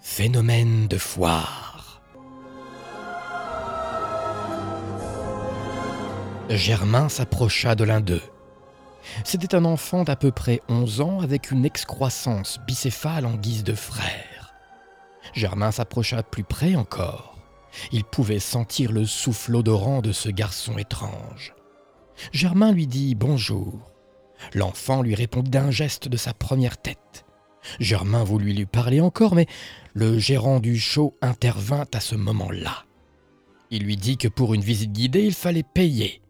phénomène 0.00 0.86
de 0.86 0.96
foire. 0.96 2.02
Germain 6.48 7.08
s'approcha 7.08 7.74
de 7.74 7.84
l'un 7.84 8.00
d'eux. 8.00 8.22
C'était 9.24 9.54
un 9.54 9.64
enfant 9.64 10.04
d'à 10.04 10.16
peu 10.16 10.30
près 10.30 10.60
onze 10.68 11.00
ans 11.00 11.20
avec 11.20 11.50
une 11.50 11.64
excroissance 11.64 12.58
bicéphale 12.66 13.26
en 13.26 13.34
guise 13.34 13.64
de 13.64 13.74
frère. 13.74 14.54
Germain 15.34 15.70
s'approcha 15.70 16.22
plus 16.22 16.44
près 16.44 16.74
encore. 16.74 17.38
Il 17.90 18.04
pouvait 18.04 18.38
sentir 18.38 18.92
le 18.92 19.06
souffle 19.06 19.56
odorant 19.56 20.02
de 20.02 20.12
ce 20.12 20.28
garçon 20.28 20.78
étrange. 20.78 21.54
Germain 22.32 22.72
lui 22.72 22.86
dit 22.86 23.14
bonjour. 23.14 23.90
L'enfant 24.54 25.02
lui 25.02 25.14
répondit 25.14 25.50
d'un 25.50 25.70
geste 25.70 26.08
de 26.08 26.16
sa 26.16 26.34
première 26.34 26.76
tête. 26.76 27.24
Germain 27.78 28.24
voulut 28.24 28.52
lui 28.52 28.66
parler 28.66 29.00
encore, 29.00 29.34
mais 29.34 29.46
le 29.94 30.18
gérant 30.18 30.58
du 30.58 30.78
show 30.78 31.16
intervint 31.22 31.86
à 31.94 32.00
ce 32.00 32.16
moment-là. 32.16 32.84
Il 33.70 33.84
lui 33.84 33.96
dit 33.96 34.18
que 34.18 34.28
pour 34.28 34.54
une 34.54 34.60
visite 34.60 34.92
guidée, 34.92 35.24
il 35.24 35.34
fallait 35.34 35.62
payer. 35.62 36.21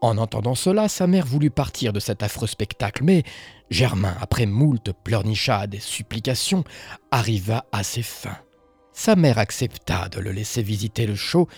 En 0.00 0.18
entendant 0.18 0.54
cela, 0.54 0.88
sa 0.88 1.06
mère 1.06 1.26
voulut 1.26 1.50
partir 1.50 1.92
de 1.92 2.00
cet 2.00 2.22
affreux 2.22 2.46
spectacle, 2.46 3.04
mais 3.04 3.22
Germain, 3.70 4.16
après 4.20 4.46
moult 4.46 4.92
pleurnichades 5.04 5.74
et 5.74 5.80
supplications, 5.80 6.64
arriva 7.10 7.64
à 7.72 7.82
ses 7.82 8.02
fins. 8.02 8.38
Sa 8.92 9.16
mère 9.16 9.38
accepta 9.38 10.08
de 10.08 10.20
le 10.20 10.32
laisser 10.32 10.62
visiter 10.62 11.06
le 11.06 11.16
show, 11.16 11.48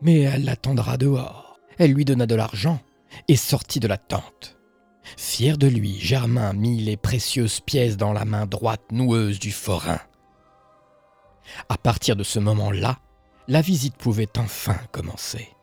mais 0.00 0.20
elle 0.20 0.44
l'attendra 0.44 0.96
dehors. 0.96 1.58
Elle 1.78 1.92
lui 1.92 2.04
donna 2.04 2.26
de 2.26 2.34
l'argent 2.34 2.80
et 3.28 3.36
sortit 3.36 3.80
de 3.80 3.88
la 3.88 3.98
tente. 3.98 4.56
Fier 5.16 5.56
de 5.56 5.68
lui, 5.68 5.98
Germain 6.00 6.52
mit 6.52 6.80
les 6.80 6.96
précieuses 6.96 7.60
pièces 7.60 7.96
dans 7.96 8.12
la 8.12 8.24
main 8.24 8.46
droite 8.46 8.90
noueuse 8.90 9.38
du 9.38 9.52
forain. 9.52 10.00
À 11.68 11.76
partir 11.76 12.16
de 12.16 12.24
ce 12.24 12.40
moment-là, 12.40 12.98
la 13.46 13.60
visite 13.60 13.96
pouvait 13.96 14.38
enfin 14.38 14.78
commencer. 14.90 15.55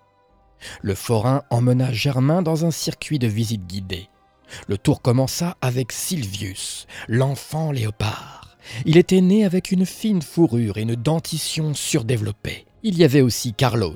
Le 0.82 0.96
forain 0.96 1.44
emmena 1.50 1.92
Germain 1.92 2.42
dans 2.42 2.66
un 2.66 2.72
circuit 2.72 3.20
de 3.20 3.28
visite 3.28 3.66
guidée. 3.68 4.10
Le 4.68 4.78
tour 4.78 5.02
commença 5.02 5.58
avec 5.62 5.92
Silvius, 5.92 6.88
l'enfant 7.08 7.72
léopard. 7.72 8.58
Il 8.86 8.98
était 8.98 9.22
né 9.22 9.46
avec 9.46 9.72
une 9.72 9.86
fine 9.86 10.22
fourrure 10.22 10.78
et 10.78 10.84
une 10.84 10.96
dentition 10.96 11.74
surdéveloppée. 11.74 12.66
Il 12.84 12.98
y 12.98 13.04
avait 13.04 13.22
aussi 13.22 13.54
Carlos, 13.54 13.96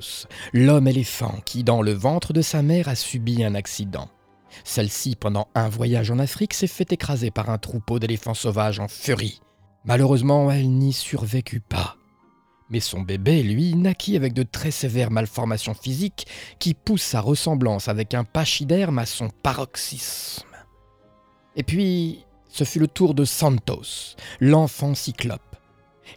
l'homme 0.52 0.88
éléphant 0.88 1.40
qui, 1.44 1.62
dans 1.62 1.82
le 1.82 1.92
ventre 1.92 2.32
de 2.32 2.42
sa 2.42 2.62
mère, 2.62 2.88
a 2.88 2.94
subi 2.94 3.44
un 3.44 3.54
accident. 3.54 4.08
Celle-ci, 4.64 5.14
pendant 5.14 5.48
un 5.54 5.68
voyage 5.68 6.10
en 6.10 6.18
Afrique, 6.18 6.54
s'est 6.54 6.66
fait 6.66 6.90
écraser 6.92 7.30
par 7.30 7.50
un 7.50 7.58
troupeau 7.58 7.98
d'éléphants 7.98 8.34
sauvages 8.34 8.80
en 8.80 8.88
furie. 8.88 9.40
Malheureusement, 9.84 10.50
elle 10.50 10.70
n'y 10.70 10.92
survécut 10.92 11.60
pas. 11.60 11.97
Mais 12.70 12.80
son 12.80 13.00
bébé, 13.00 13.42
lui, 13.42 13.74
naquit 13.74 14.16
avec 14.16 14.34
de 14.34 14.42
très 14.42 14.70
sévères 14.70 15.10
malformations 15.10 15.74
physiques 15.74 16.26
qui 16.58 16.74
poussent 16.74 17.02
sa 17.02 17.20
ressemblance 17.20 17.88
avec 17.88 18.14
un 18.14 18.24
pachyderme 18.24 18.98
à 18.98 19.06
son 19.06 19.30
paroxysme. 19.42 20.46
Et 21.56 21.62
puis, 21.62 22.24
ce 22.48 22.64
fut 22.64 22.78
le 22.78 22.88
tour 22.88 23.14
de 23.14 23.24
Santos, 23.24 24.16
l'enfant 24.40 24.94
cyclope. 24.94 25.56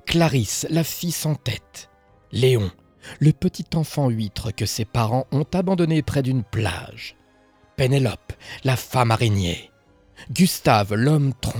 Clarisse, 0.05 0.67
la 0.69 0.83
fille 0.83 1.11
sans 1.11 1.35
tête. 1.35 1.89
Léon, 2.31 2.71
le 3.19 3.31
petit 3.31 3.65
enfant 3.75 4.09
huître 4.09 4.51
que 4.53 4.65
ses 4.65 4.85
parents 4.85 5.27
ont 5.31 5.45
abandonné 5.53 6.01
près 6.01 6.21
d'une 6.21 6.43
plage. 6.43 7.15
Pénélope, 7.75 8.33
la 8.63 8.75
femme 8.75 9.11
araignée. 9.11 9.71
Gustave, 10.31 10.93
l'homme 10.93 11.33
tronc. 11.41 11.59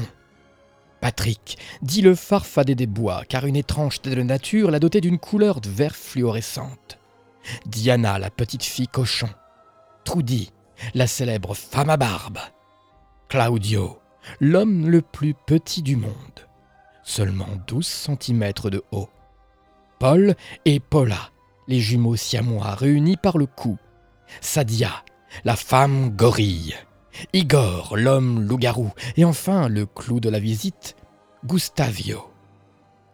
Patrick, 1.02 1.58
dit 1.82 2.02
le 2.02 2.14
farfadet 2.14 2.76
des 2.76 2.88
bois, 2.88 3.24
car 3.28 3.48
une 3.48 3.56
étrangeté 3.56 4.12
de 4.12 4.16
la 4.16 4.24
nature 4.24 4.70
l'a 4.70 4.80
doté 4.80 5.02
d'une 5.02 5.18
couleur 5.18 5.60
de 5.60 5.70
vert 5.70 5.96
fluorescente. 5.96 7.00
Diana, 7.66 8.20
la 8.20 8.30
petite 8.30 8.64
fille 8.64 8.88
cochon. 8.88 9.30
Trudy, 10.06 10.52
la 10.94 11.08
célèbre 11.08 11.56
femme 11.56 11.90
à 11.90 11.98
barbe. 11.98 12.38
Claudio, 13.30 14.00
l'homme 14.40 14.90
le 14.90 15.02
plus 15.02 15.34
petit 15.34 15.82
du 15.82 15.96
monde. 15.96 16.12
Seulement 17.04 17.50
12 17.68 17.86
cm 17.86 18.52
de 18.66 18.84
haut. 18.92 19.10
Paul 20.00 20.36
et 20.66 20.80
Paula, 20.80 21.32
les 21.68 21.80
jumeaux 21.80 22.16
siamois 22.16 22.76
réunis 22.76 23.18
par 23.18 23.40
le 23.40 23.48
cou. 23.48 23.78
Sadia, 24.40 25.04
la 25.46 25.56
femme 25.56 26.10
gorille. 26.10 26.76
Igor, 27.34 27.96
l'homme 27.98 28.42
loup-garou. 28.42 28.92
Et 29.18 29.26
enfin, 29.26 29.68
le 29.68 29.86
clou 29.86 30.20
de 30.20 30.30
la 30.30 30.40
visite, 30.40 30.96
Gustavio. 31.46 32.26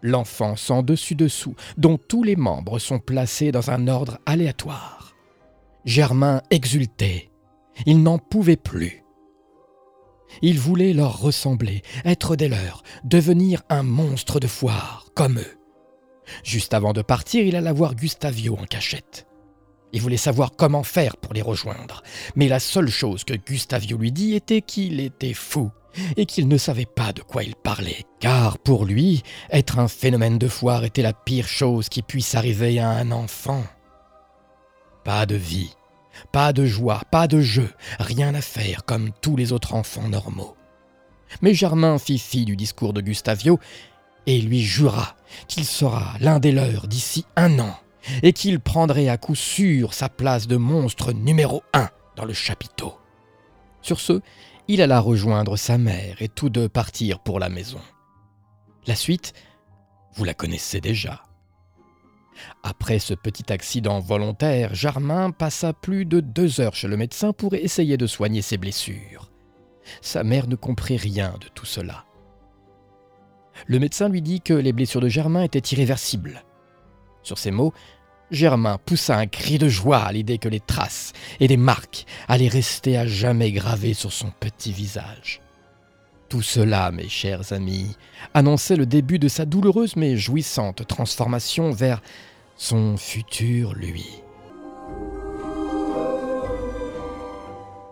L'enfant 0.01 0.55
sans 0.55 0.83
dessus-dessous, 0.83 1.55
dont 1.77 1.97
tous 1.97 2.23
les 2.23 2.35
membres 2.35 2.79
sont 2.79 2.99
placés 2.99 3.51
dans 3.51 3.71
un 3.71 3.87
ordre 3.87 4.19
aléatoire. 4.25 5.15
Germain 5.85 6.41
exultait. 6.51 7.31
Il 7.85 8.03
n'en 8.03 8.17
pouvait 8.17 8.57
plus. 8.57 9.03
Il 10.41 10.59
voulait 10.59 10.93
leur 10.93 11.19
ressembler, 11.19 11.81
être 12.03 12.35
des 12.35 12.49
leurs, 12.49 12.83
devenir 13.03 13.63
un 13.69 13.83
monstre 13.83 14.39
de 14.39 14.47
foire, 14.47 15.05
comme 15.15 15.39
eux. 15.39 15.57
Juste 16.43 16.73
avant 16.73 16.93
de 16.93 17.01
partir, 17.01 17.45
il 17.45 17.55
alla 17.55 17.71
voir 17.71 17.95
Gustavio 17.95 18.55
en 18.57 18.65
cachette. 18.65 19.27
Il 19.93 20.01
voulait 20.01 20.17
savoir 20.17 20.51
comment 20.57 20.83
faire 20.83 21.17
pour 21.17 21.33
les 21.33 21.41
rejoindre, 21.41 22.03
mais 22.35 22.47
la 22.47 22.59
seule 22.59 22.89
chose 22.89 23.23
que 23.23 23.33
Gustavio 23.33 23.97
lui 23.97 24.11
dit 24.11 24.35
était 24.35 24.61
qu'il 24.61 24.99
était 24.99 25.33
fou 25.33 25.71
et 26.15 26.25
qu'il 26.25 26.47
ne 26.47 26.57
savait 26.57 26.85
pas 26.85 27.13
de 27.13 27.21
quoi 27.21 27.43
il 27.43 27.55
parlait, 27.55 28.05
car 28.19 28.59
pour 28.59 28.85
lui, 28.85 29.23
être 29.49 29.79
un 29.79 29.87
phénomène 29.87 30.37
de 30.37 30.47
foire 30.47 30.83
était 30.83 31.01
la 31.01 31.13
pire 31.13 31.47
chose 31.47 31.89
qui 31.89 32.01
puisse 32.01 32.35
arriver 32.35 32.79
à 32.79 32.89
un 32.89 33.11
enfant. 33.11 33.63
Pas 35.03 35.25
de 35.25 35.35
vie, 35.35 35.73
pas 36.31 36.53
de 36.53 36.65
joie, 36.65 37.01
pas 37.11 37.27
de 37.27 37.39
jeu, 37.39 37.69
rien 37.99 38.35
à 38.35 38.41
faire 38.41 38.83
comme 38.85 39.11
tous 39.21 39.35
les 39.37 39.53
autres 39.53 39.73
enfants 39.73 40.09
normaux. 40.09 40.55
Mais 41.41 41.53
Germain 41.53 41.97
fit 41.97 42.19
fi 42.19 42.45
du 42.45 42.55
discours 42.55 42.93
de 42.93 43.01
Gustavio 43.01 43.59
et 44.25 44.39
lui 44.41 44.61
jura 44.61 45.15
qu'il 45.47 45.65
sera 45.65 46.13
l'un 46.19 46.39
des 46.39 46.51
leurs 46.51 46.87
d'ici 46.87 47.25
un 47.35 47.59
an, 47.59 47.75
et 48.23 48.33
qu'il 48.33 48.59
prendrait 48.59 49.09
à 49.09 49.17
coup 49.17 49.35
sûr 49.35 49.93
sa 49.93 50.09
place 50.09 50.47
de 50.47 50.57
monstre 50.57 51.13
numéro 51.13 51.63
un 51.73 51.89
dans 52.15 52.25
le 52.25 52.33
chapiteau. 52.33 52.95
Sur 53.81 53.99
ce, 53.99 54.21
il 54.67 54.81
alla 54.81 54.99
rejoindre 54.99 55.55
sa 55.55 55.77
mère 55.77 56.21
et 56.21 56.27
tous 56.27 56.49
deux 56.49 56.67
partirent 56.67 57.19
pour 57.19 57.39
la 57.39 57.49
maison. 57.49 57.79
La 58.85 58.95
suite, 58.95 59.33
vous 60.13 60.23
la 60.23 60.33
connaissez 60.33 60.81
déjà. 60.81 61.23
Après 62.63 62.99
ce 62.99 63.13
petit 63.13 63.51
accident 63.51 63.99
volontaire, 63.99 64.75
Germain 64.75 65.31
passa 65.31 65.73
plus 65.73 66.05
de 66.05 66.19
deux 66.19 66.61
heures 66.61 66.75
chez 66.75 66.87
le 66.87 66.97
médecin 66.97 67.33
pour 67.33 67.53
essayer 67.55 67.97
de 67.97 68.07
soigner 68.07 68.41
ses 68.41 68.57
blessures. 68.57 69.31
Sa 70.01 70.23
mère 70.23 70.47
ne 70.47 70.55
comprit 70.55 70.97
rien 70.97 71.35
de 71.39 71.47
tout 71.47 71.65
cela. 71.65 72.05
Le 73.65 73.79
médecin 73.79 74.09
lui 74.09 74.21
dit 74.21 74.41
que 74.41 74.53
les 74.53 74.73
blessures 74.73 75.01
de 75.01 75.07
Germain 75.07 75.43
étaient 75.43 75.59
irréversibles. 75.59 76.43
Sur 77.23 77.37
ces 77.37 77.51
mots, 77.51 77.73
Germain 78.29 78.77
poussa 78.85 79.17
un 79.17 79.27
cri 79.27 79.57
de 79.57 79.69
joie 79.69 79.99
à 79.99 80.11
l'idée 80.11 80.37
que 80.37 80.49
les 80.49 80.59
traces 80.59 81.13
et 81.39 81.47
les 81.47 81.57
marques 81.57 82.05
allaient 82.27 82.47
rester 82.47 82.97
à 82.97 83.07
jamais 83.07 83.51
gravées 83.51 83.93
sur 83.93 84.11
son 84.11 84.31
petit 84.39 84.73
visage. 84.73 85.41
Tout 86.27 86.41
cela, 86.41 86.91
mes 86.91 87.07
chers 87.07 87.53
amis, 87.53 87.95
annonçait 88.33 88.75
le 88.75 88.85
début 88.85 89.17
de 89.17 89.29
sa 89.29 89.45
douloureuse 89.45 89.95
mais 89.95 90.17
jouissante 90.17 90.85
transformation 90.85 91.71
vers 91.71 92.01
son 92.57 92.97
futur 92.97 93.73
lui. 93.73 94.05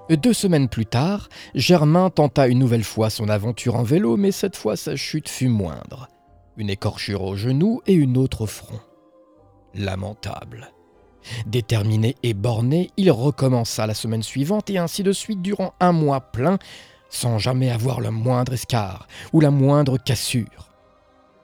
Deux 0.09 0.33
semaines 0.33 0.69
plus 0.69 0.85
tard, 0.85 1.29
Germain 1.55 2.09
tenta 2.09 2.47
une 2.47 2.59
nouvelle 2.59 2.83
fois 2.83 3.09
son 3.09 3.29
aventure 3.29 3.75
en 3.75 3.83
vélo, 3.83 4.17
mais 4.17 4.31
cette 4.31 4.55
fois 4.55 4.75
sa 4.75 4.95
chute 4.95 5.29
fut 5.29 5.47
moindre. 5.47 6.09
Une 6.57 6.69
écorchure 6.69 7.23
au 7.23 7.35
genou 7.35 7.81
et 7.87 7.93
une 7.93 8.17
autre 8.17 8.41
au 8.41 8.45
front. 8.45 8.79
Lamentable. 9.75 10.71
Déterminé 11.45 12.15
et 12.23 12.33
borné, 12.33 12.91
il 12.97 13.11
recommença 13.11 13.87
la 13.87 13.93
semaine 13.93 14.23
suivante 14.23 14.69
et 14.69 14.77
ainsi 14.77 15.03
de 15.03 15.11
suite 15.11 15.41
durant 15.41 15.73
un 15.79 15.91
mois 15.91 16.21
plein, 16.21 16.57
sans 17.09 17.39
jamais 17.39 17.71
avoir 17.71 17.99
le 17.99 18.11
moindre 18.11 18.53
escar 18.53 19.07
ou 19.33 19.39
la 19.39 19.51
moindre 19.51 19.97
cassure. 19.97 20.71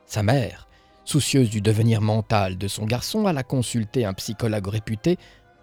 Sa 0.06 0.24
mère, 0.24 0.68
soucieuse 1.04 1.50
du 1.50 1.62
devenir 1.62 2.02
mental 2.02 2.58
de 2.58 2.68
son 2.68 2.86
garçon, 2.86 3.26
alla 3.26 3.44
consulter 3.44 4.06
un 4.06 4.14
psychologue 4.14 4.68
réputé 4.68 5.18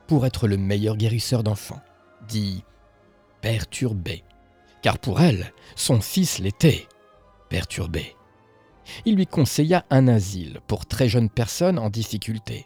pour 0.06 0.26
être 0.26 0.48
le 0.48 0.56
meilleur 0.56 0.96
guérisseur 0.96 1.42
d'enfants, 1.42 1.80
dit 2.26 2.64
perturbé, 3.40 4.24
car 4.82 4.98
pour 4.98 5.20
elle, 5.20 5.52
son 5.76 6.00
fils 6.00 6.38
l'était, 6.38 6.86
perturbé. 7.48 8.16
Il 9.04 9.16
lui 9.16 9.26
conseilla 9.26 9.84
un 9.90 10.08
asile 10.08 10.60
pour 10.66 10.86
très 10.86 11.08
jeunes 11.08 11.30
personnes 11.30 11.78
en 11.78 11.90
difficulté. 11.90 12.64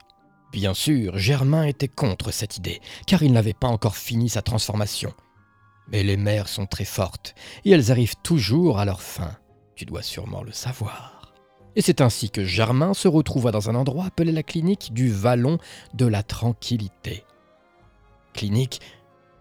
Bien 0.53 0.75
sûr, 0.75 1.17
Germain 1.17 1.65
était 1.65 1.89
contre 1.89 2.31
cette 2.31 2.59
idée, 2.59 2.81
car 3.07 3.23
il 3.23 3.33
n'avait 3.33 3.55
pas 3.55 3.69
encore 3.69 3.97
fini 3.97 4.29
sa 4.29 4.43
transformation. 4.43 5.15
Mais 5.89 6.03
les 6.03 6.17
mères 6.17 6.49
sont 6.49 6.67
très 6.67 6.85
fortes, 6.85 7.35
et 7.65 7.71
elles 7.71 7.91
arrivent 7.91 8.17
toujours 8.23 8.79
à 8.79 8.85
leur 8.85 9.01
fin. 9.01 9.37
Tu 9.75 9.87
dois 9.87 10.03
sûrement 10.03 10.43
le 10.43 10.53
savoir. 10.53 11.33
Et 11.75 11.81
c'est 11.81 12.03
ainsi 12.03 12.31
que 12.31 12.45
Germain 12.45 12.93
se 12.93 13.09
retrouva 13.09 13.51
dans 13.51 13.71
un 13.71 13.75
endroit 13.75 14.05
appelé 14.05 14.31
la 14.31 14.43
clinique 14.43 14.93
du 14.93 15.11
Vallon 15.11 15.59
de 15.95 16.07
la 16.07 16.23
Tranquillité. 16.23 17.25
Clinique 18.35 18.81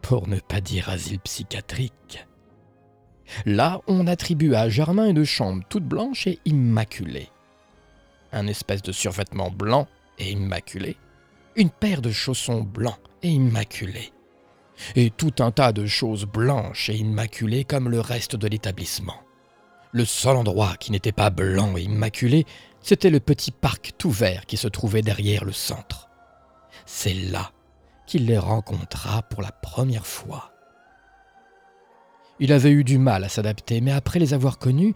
pour 0.02 0.28
ne 0.28 0.40
pas 0.40 0.62
dire 0.62 0.90
asile 0.90 1.20
psychiatrique. 1.20 2.26
Là, 3.46 3.82
on 3.88 4.08
attribue 4.08 4.56
à 4.56 4.70
Germain 4.70 5.08
une 5.08 5.24
chambre 5.24 5.64
toute 5.70 5.84
blanche 5.84 6.28
et 6.28 6.40
immaculée. 6.46 7.30
Un 8.32 8.48
espèce 8.48 8.82
de 8.82 8.92
survêtement 8.92 9.52
blanc 9.52 9.88
et 10.20 10.32
immaculé. 10.32 10.98
Une 11.56 11.70
paire 11.70 12.02
de 12.02 12.12
chaussons 12.12 12.62
blancs 12.62 13.00
et 13.24 13.30
immaculés. 13.30 14.12
Et 14.96 15.10
tout 15.10 15.34
un 15.40 15.52
tas 15.52 15.74
de 15.74 15.86
choses 15.86 16.26
blanches 16.26 16.90
et 16.90 16.96
immaculées 16.96 17.66
comme 17.66 17.90
le 17.90 18.00
reste 18.00 18.36
de 18.36 18.48
l'établissement. 18.48 19.22
Le 19.92 20.06
seul 20.06 20.38
endroit 20.38 20.78
qui 20.78 20.92
n'était 20.92 21.12
pas 21.12 21.30
blanc 21.30 21.76
et 21.76 21.82
immaculé, 21.82 22.46
c'était 22.82 23.10
le 23.10 23.20
petit 23.20 23.52
parc 23.52 23.92
tout 23.98 24.10
vert 24.10 24.46
qui 24.46 24.58
se 24.58 24.68
trouvait 24.68 25.02
derrière 25.02 25.44
le 25.44 25.52
centre. 25.52 26.10
C'est 26.86 27.14
là 27.14 27.52
qu'il 28.08 28.26
les 28.26 28.38
rencontra 28.38 29.22
pour 29.24 29.42
la 29.42 29.52
première 29.52 30.08
fois. 30.08 30.51
Il 32.42 32.52
avait 32.54 32.72
eu 32.72 32.84
du 32.84 32.98
mal 32.98 33.24
à 33.24 33.30
s'adapter, 33.30 33.82
mais 33.82 33.92
après 33.92 34.18
les 34.18 34.34
avoir 34.34 34.58
connus, 34.58 34.96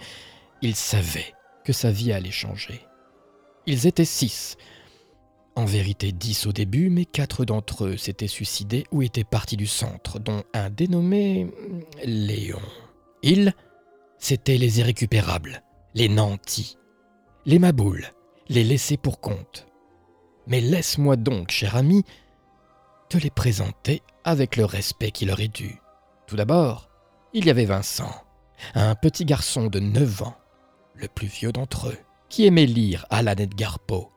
il 0.64 0.76
savait 0.76 1.36
que 1.64 1.74
sa 1.74 1.92
vie 1.92 2.12
allait 2.12 2.32
changer. 2.32 2.82
Ils 3.68 3.86
étaient 3.86 4.04
six. 4.04 4.58
En 5.56 5.64
vérité 5.64 6.12
dix 6.12 6.48
au 6.48 6.52
début, 6.52 6.90
mais 6.90 7.06
quatre 7.06 7.46
d'entre 7.46 7.86
eux 7.86 7.98
s'étaient 7.98 8.28
suicidés 8.28 8.86
ou 8.92 9.04
étaient 9.04 9.24
partis 9.24 9.58
du 9.58 9.68
centre, 9.68 10.18
dont 10.18 10.44
un 10.56 10.72
dénommé 10.72 11.48
Léon. 12.04 12.60
Ils, 13.22 13.54
c'étaient 14.18 14.58
les 14.58 14.80
irrécupérables, 14.80 15.62
les 15.94 16.10
nantis, 16.10 16.78
les 17.46 17.60
maboules, 17.60 18.08
les 18.50 18.64
laissés 18.64 18.98
pour 18.98 19.22
compte. 19.22 19.68
Mais 20.48 20.62
laisse-moi 20.62 21.16
donc, 21.16 21.52
cher 21.52 21.76
ami, 21.76 22.06
te 23.08 23.20
les 23.20 23.30
présenter 23.30 24.02
avec 24.24 24.58
le 24.58 24.66
respect 24.66 25.12
qui 25.12 25.26
leur 25.26 25.42
est 25.42 25.56
dû. 25.56 25.80
Tout 26.26 26.38
d'abord, 26.38 26.90
il 27.36 27.46
y 27.46 27.50
avait 27.50 27.66
Vincent, 27.66 28.16
un 28.76 28.96
petit 28.96 29.26
garçon 29.26 29.68
de 29.68 29.82
9 29.82 30.22
ans, 30.22 30.38
le 30.96 31.10
plus 31.10 31.28
vieux 31.28 31.52
d'entre 31.52 31.90
eux, 31.90 31.98
qui 32.30 32.46
aimait 32.46 32.66
lire 32.66 33.06
Alan 33.10 33.34
Edgar 33.34 33.78
Poe. 33.80 34.10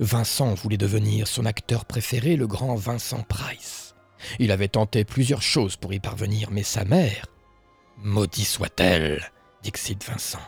Vincent 0.00 0.52
voulait 0.52 0.76
devenir 0.76 1.26
son 1.26 1.46
acteur 1.46 1.86
préféré, 1.86 2.36
le 2.36 2.46
grand 2.46 2.74
Vincent 2.74 3.22
Price. 3.22 3.94
Il 4.38 4.52
avait 4.52 4.68
tenté 4.68 5.04
plusieurs 5.04 5.40
choses 5.40 5.76
pour 5.76 5.94
y 5.94 5.98
parvenir, 5.98 6.50
mais 6.50 6.62
sa 6.62 6.84
mère, 6.84 7.24
maudit 7.96 8.44
soit-elle, 8.44 9.32
dit 9.62 9.72
Vincent. 10.06 10.38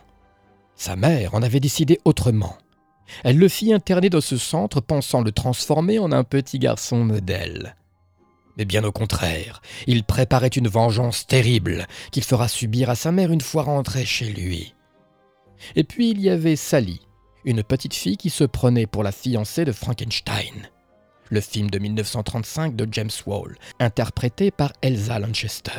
Sa 0.76 0.96
mère 0.96 1.34
en 1.34 1.42
avait 1.42 1.58
décidé 1.58 2.00
autrement. 2.04 2.58
Elle 3.22 3.38
le 3.38 3.48
fit 3.48 3.72
interner 3.72 4.10
dans 4.10 4.20
ce 4.20 4.36
centre 4.36 4.82
pensant 4.82 5.22
le 5.22 5.32
transformer 5.32 5.98
en 5.98 6.12
un 6.12 6.22
petit 6.22 6.58
garçon 6.58 7.02
modèle. 7.02 7.76
Mais 8.56 8.64
bien 8.64 8.84
au 8.84 8.92
contraire, 8.92 9.60
il 9.86 10.04
préparait 10.04 10.48
une 10.48 10.68
vengeance 10.68 11.26
terrible 11.26 11.86
qu'il 12.12 12.22
fera 12.22 12.48
subir 12.48 12.90
à 12.90 12.94
sa 12.94 13.10
mère 13.12 13.32
une 13.32 13.40
fois 13.40 13.64
rentré 13.64 14.04
chez 14.04 14.32
lui. 14.32 14.74
Et 15.76 15.84
puis 15.84 16.10
il 16.10 16.20
y 16.20 16.30
avait 16.30 16.56
Sally, 16.56 17.00
une 17.44 17.62
petite 17.62 17.94
fille 17.94 18.16
qui 18.16 18.30
se 18.30 18.44
prenait 18.44 18.86
pour 18.86 19.02
la 19.02 19.12
fiancée 19.12 19.64
de 19.64 19.72
Frankenstein, 19.72 20.68
le 21.30 21.40
film 21.40 21.70
de 21.70 21.78
1935 21.78 22.76
de 22.76 22.88
James 22.92 23.10
Wall, 23.26 23.56
interprété 23.80 24.50
par 24.50 24.72
Elsa 24.82 25.18
Lanchester. 25.18 25.72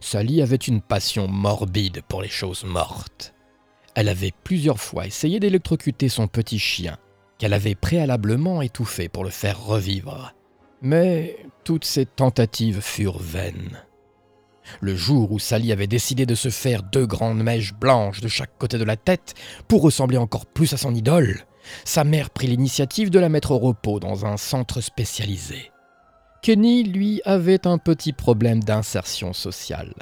Sally 0.00 0.42
avait 0.42 0.56
une 0.56 0.80
passion 0.80 1.28
morbide 1.28 2.02
pour 2.08 2.22
les 2.22 2.28
choses 2.28 2.64
mortes. 2.64 3.34
Elle 3.94 4.08
avait 4.08 4.32
plusieurs 4.44 4.80
fois 4.80 5.06
essayé 5.06 5.40
d'électrocuter 5.40 6.08
son 6.08 6.26
petit 6.28 6.58
chien, 6.58 6.96
qu'elle 7.38 7.52
avait 7.52 7.74
préalablement 7.74 8.62
étouffé 8.62 9.08
pour 9.08 9.24
le 9.24 9.30
faire 9.30 9.62
revivre. 9.62 10.32
Mais 10.82 11.36
toutes 11.64 11.84
ces 11.84 12.06
tentatives 12.06 12.80
furent 12.80 13.20
vaines. 13.20 13.82
Le 14.80 14.96
jour 14.96 15.30
où 15.32 15.38
Sally 15.38 15.72
avait 15.72 15.86
décidé 15.86 16.26
de 16.26 16.34
se 16.34 16.48
faire 16.48 16.82
deux 16.82 17.06
grandes 17.06 17.42
mèches 17.42 17.72
blanches 17.74 18.20
de 18.20 18.28
chaque 18.28 18.58
côté 18.58 18.78
de 18.78 18.84
la 18.84 18.96
tête 18.96 19.34
pour 19.68 19.82
ressembler 19.82 20.18
encore 20.18 20.46
plus 20.46 20.72
à 20.72 20.76
son 20.76 20.94
idole, 20.94 21.46
sa 21.84 22.04
mère 22.04 22.30
prit 22.30 22.48
l'initiative 22.48 23.10
de 23.10 23.18
la 23.18 23.28
mettre 23.28 23.52
au 23.52 23.58
repos 23.58 24.00
dans 24.00 24.26
un 24.26 24.36
centre 24.36 24.80
spécialisé. 24.80 25.70
Kenny, 26.42 26.82
lui, 26.82 27.20
avait 27.24 27.66
un 27.66 27.78
petit 27.78 28.12
problème 28.12 28.62
d'insertion 28.62 29.32
sociale. 29.32 29.94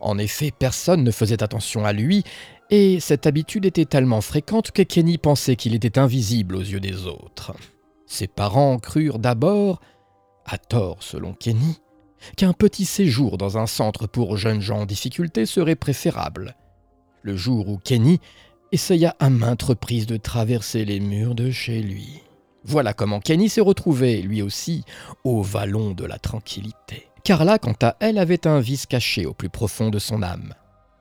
En 0.00 0.18
effet, 0.18 0.50
personne 0.56 1.02
ne 1.02 1.10
faisait 1.10 1.42
attention 1.42 1.84
à 1.84 1.92
lui 1.92 2.24
et 2.70 3.00
cette 3.00 3.26
habitude 3.26 3.64
était 3.64 3.86
tellement 3.86 4.20
fréquente 4.20 4.70
que 4.70 4.82
Kenny 4.82 5.18
pensait 5.18 5.56
qu'il 5.56 5.74
était 5.74 5.98
invisible 5.98 6.56
aux 6.56 6.60
yeux 6.60 6.80
des 6.80 7.06
autres. 7.06 7.54
Ses 8.06 8.26
parents 8.26 8.78
crurent 8.78 9.18
d'abord, 9.18 9.80
à 10.46 10.58
tort 10.58 11.02
selon 11.02 11.32
Kenny, 11.34 11.80
qu'un 12.36 12.52
petit 12.52 12.84
séjour 12.84 13.38
dans 13.38 13.58
un 13.58 13.66
centre 13.66 14.06
pour 14.06 14.36
jeunes 14.36 14.60
gens 14.60 14.80
en 14.80 14.86
difficulté 14.86 15.46
serait 15.46 15.76
préférable. 15.76 16.56
Le 17.22 17.36
jour 17.36 17.68
où 17.68 17.78
Kenny 17.78 18.20
essaya 18.72 19.14
à 19.18 19.30
maintes 19.30 19.62
reprises 19.62 20.06
de 20.06 20.16
traverser 20.16 20.84
les 20.84 21.00
murs 21.00 21.34
de 21.34 21.50
chez 21.50 21.80
lui. 21.80 22.22
Voilà 22.64 22.92
comment 22.94 23.20
Kenny 23.20 23.48
s'est 23.48 23.60
retrouvé, 23.60 24.22
lui 24.22 24.40
aussi, 24.40 24.84
au 25.24 25.42
vallon 25.42 25.92
de 25.92 26.04
la 26.04 26.18
tranquillité. 26.18 27.08
Carla, 27.24 27.58
quant 27.58 27.74
à 27.82 27.96
elle, 28.00 28.18
avait 28.18 28.46
un 28.46 28.60
vice 28.60 28.86
caché 28.86 29.26
au 29.26 29.34
plus 29.34 29.48
profond 29.48 29.90
de 29.90 29.98
son 29.98 30.22
âme. 30.22 30.54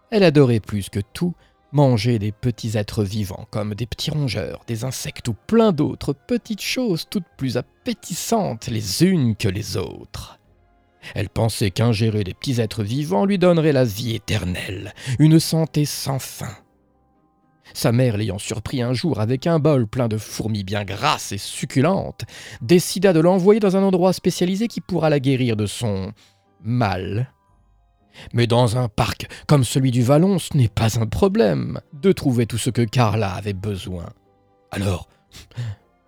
Elle 0.10 0.24
adorait 0.24 0.60
plus 0.60 0.90
que 0.90 1.00
tout 1.00 1.34
manger 1.72 2.20
des 2.20 2.32
petits 2.32 2.78
êtres 2.78 3.04
vivants 3.04 3.48
comme 3.52 3.76
des 3.76 3.86
petits 3.86 4.12
rongeurs, 4.12 4.64
des 4.68 4.84
insectes 4.84 5.28
ou 5.28 5.36
plein 5.48 5.72
d'autres 5.72 6.14
petites 6.14 6.62
choses 6.62 7.08
toutes 7.10 7.26
plus 7.38 7.58
appétissantes 7.58 8.68
les 8.68 9.04
unes 9.04 9.36
que 9.36 9.48
les 9.48 9.78
autres. 9.78 10.40
Elle 11.16 11.30
pensait 11.30 11.72
qu'ingérer 11.72 12.24
des 12.24 12.34
petits 12.34 12.62
êtres 12.62 12.84
vivants 12.84 13.26
lui 13.26 13.40
donnerait 13.40 13.72
la 13.72 13.86
vie 13.86 14.16
éternelle, 14.16 14.94
une 15.20 15.40
santé 15.40 15.86
sans 15.86 16.20
fin. 16.20 16.56
Sa 17.74 17.92
mère 17.92 18.18
l'ayant 18.18 18.38
surpris 18.38 18.82
un 18.82 18.94
jour 18.94 19.20
avec 19.20 19.48
un 19.48 19.60
bol 19.60 19.88
plein 19.88 20.08
de 20.08 20.18
fourmis 20.18 20.64
bien 20.64 20.84
grasses 20.84 21.32
et 21.32 21.38
succulentes, 21.38 22.26
décida 22.62 23.14
de 23.14 23.20
l'envoyer 23.20 23.60
dans 23.60 23.78
un 23.78 23.84
endroit 23.84 24.14
spécialisé 24.14 24.68
qui 24.68 24.82
pourra 24.82 25.10
la 25.10 25.20
guérir 25.20 25.56
de 25.56 25.66
son 25.66 26.12
mal. 26.62 27.32
Mais 28.34 28.48
dans 28.48 28.78
un 28.78 28.88
parc 28.88 29.28
comme 29.48 29.64
celui 29.64 29.92
du 29.92 30.04
Vallon, 30.04 30.40
ce 30.40 30.56
n'est 30.56 30.68
pas 30.68 31.00
un 31.00 31.06
problème 31.06 31.80
de 31.94 32.12
trouver 32.12 32.46
tout 32.46 32.58
ce 32.58 32.70
que 32.70 32.84
Carla 32.84 33.34
avait 33.34 33.54
besoin. 33.54 34.08
Alors, 34.72 35.08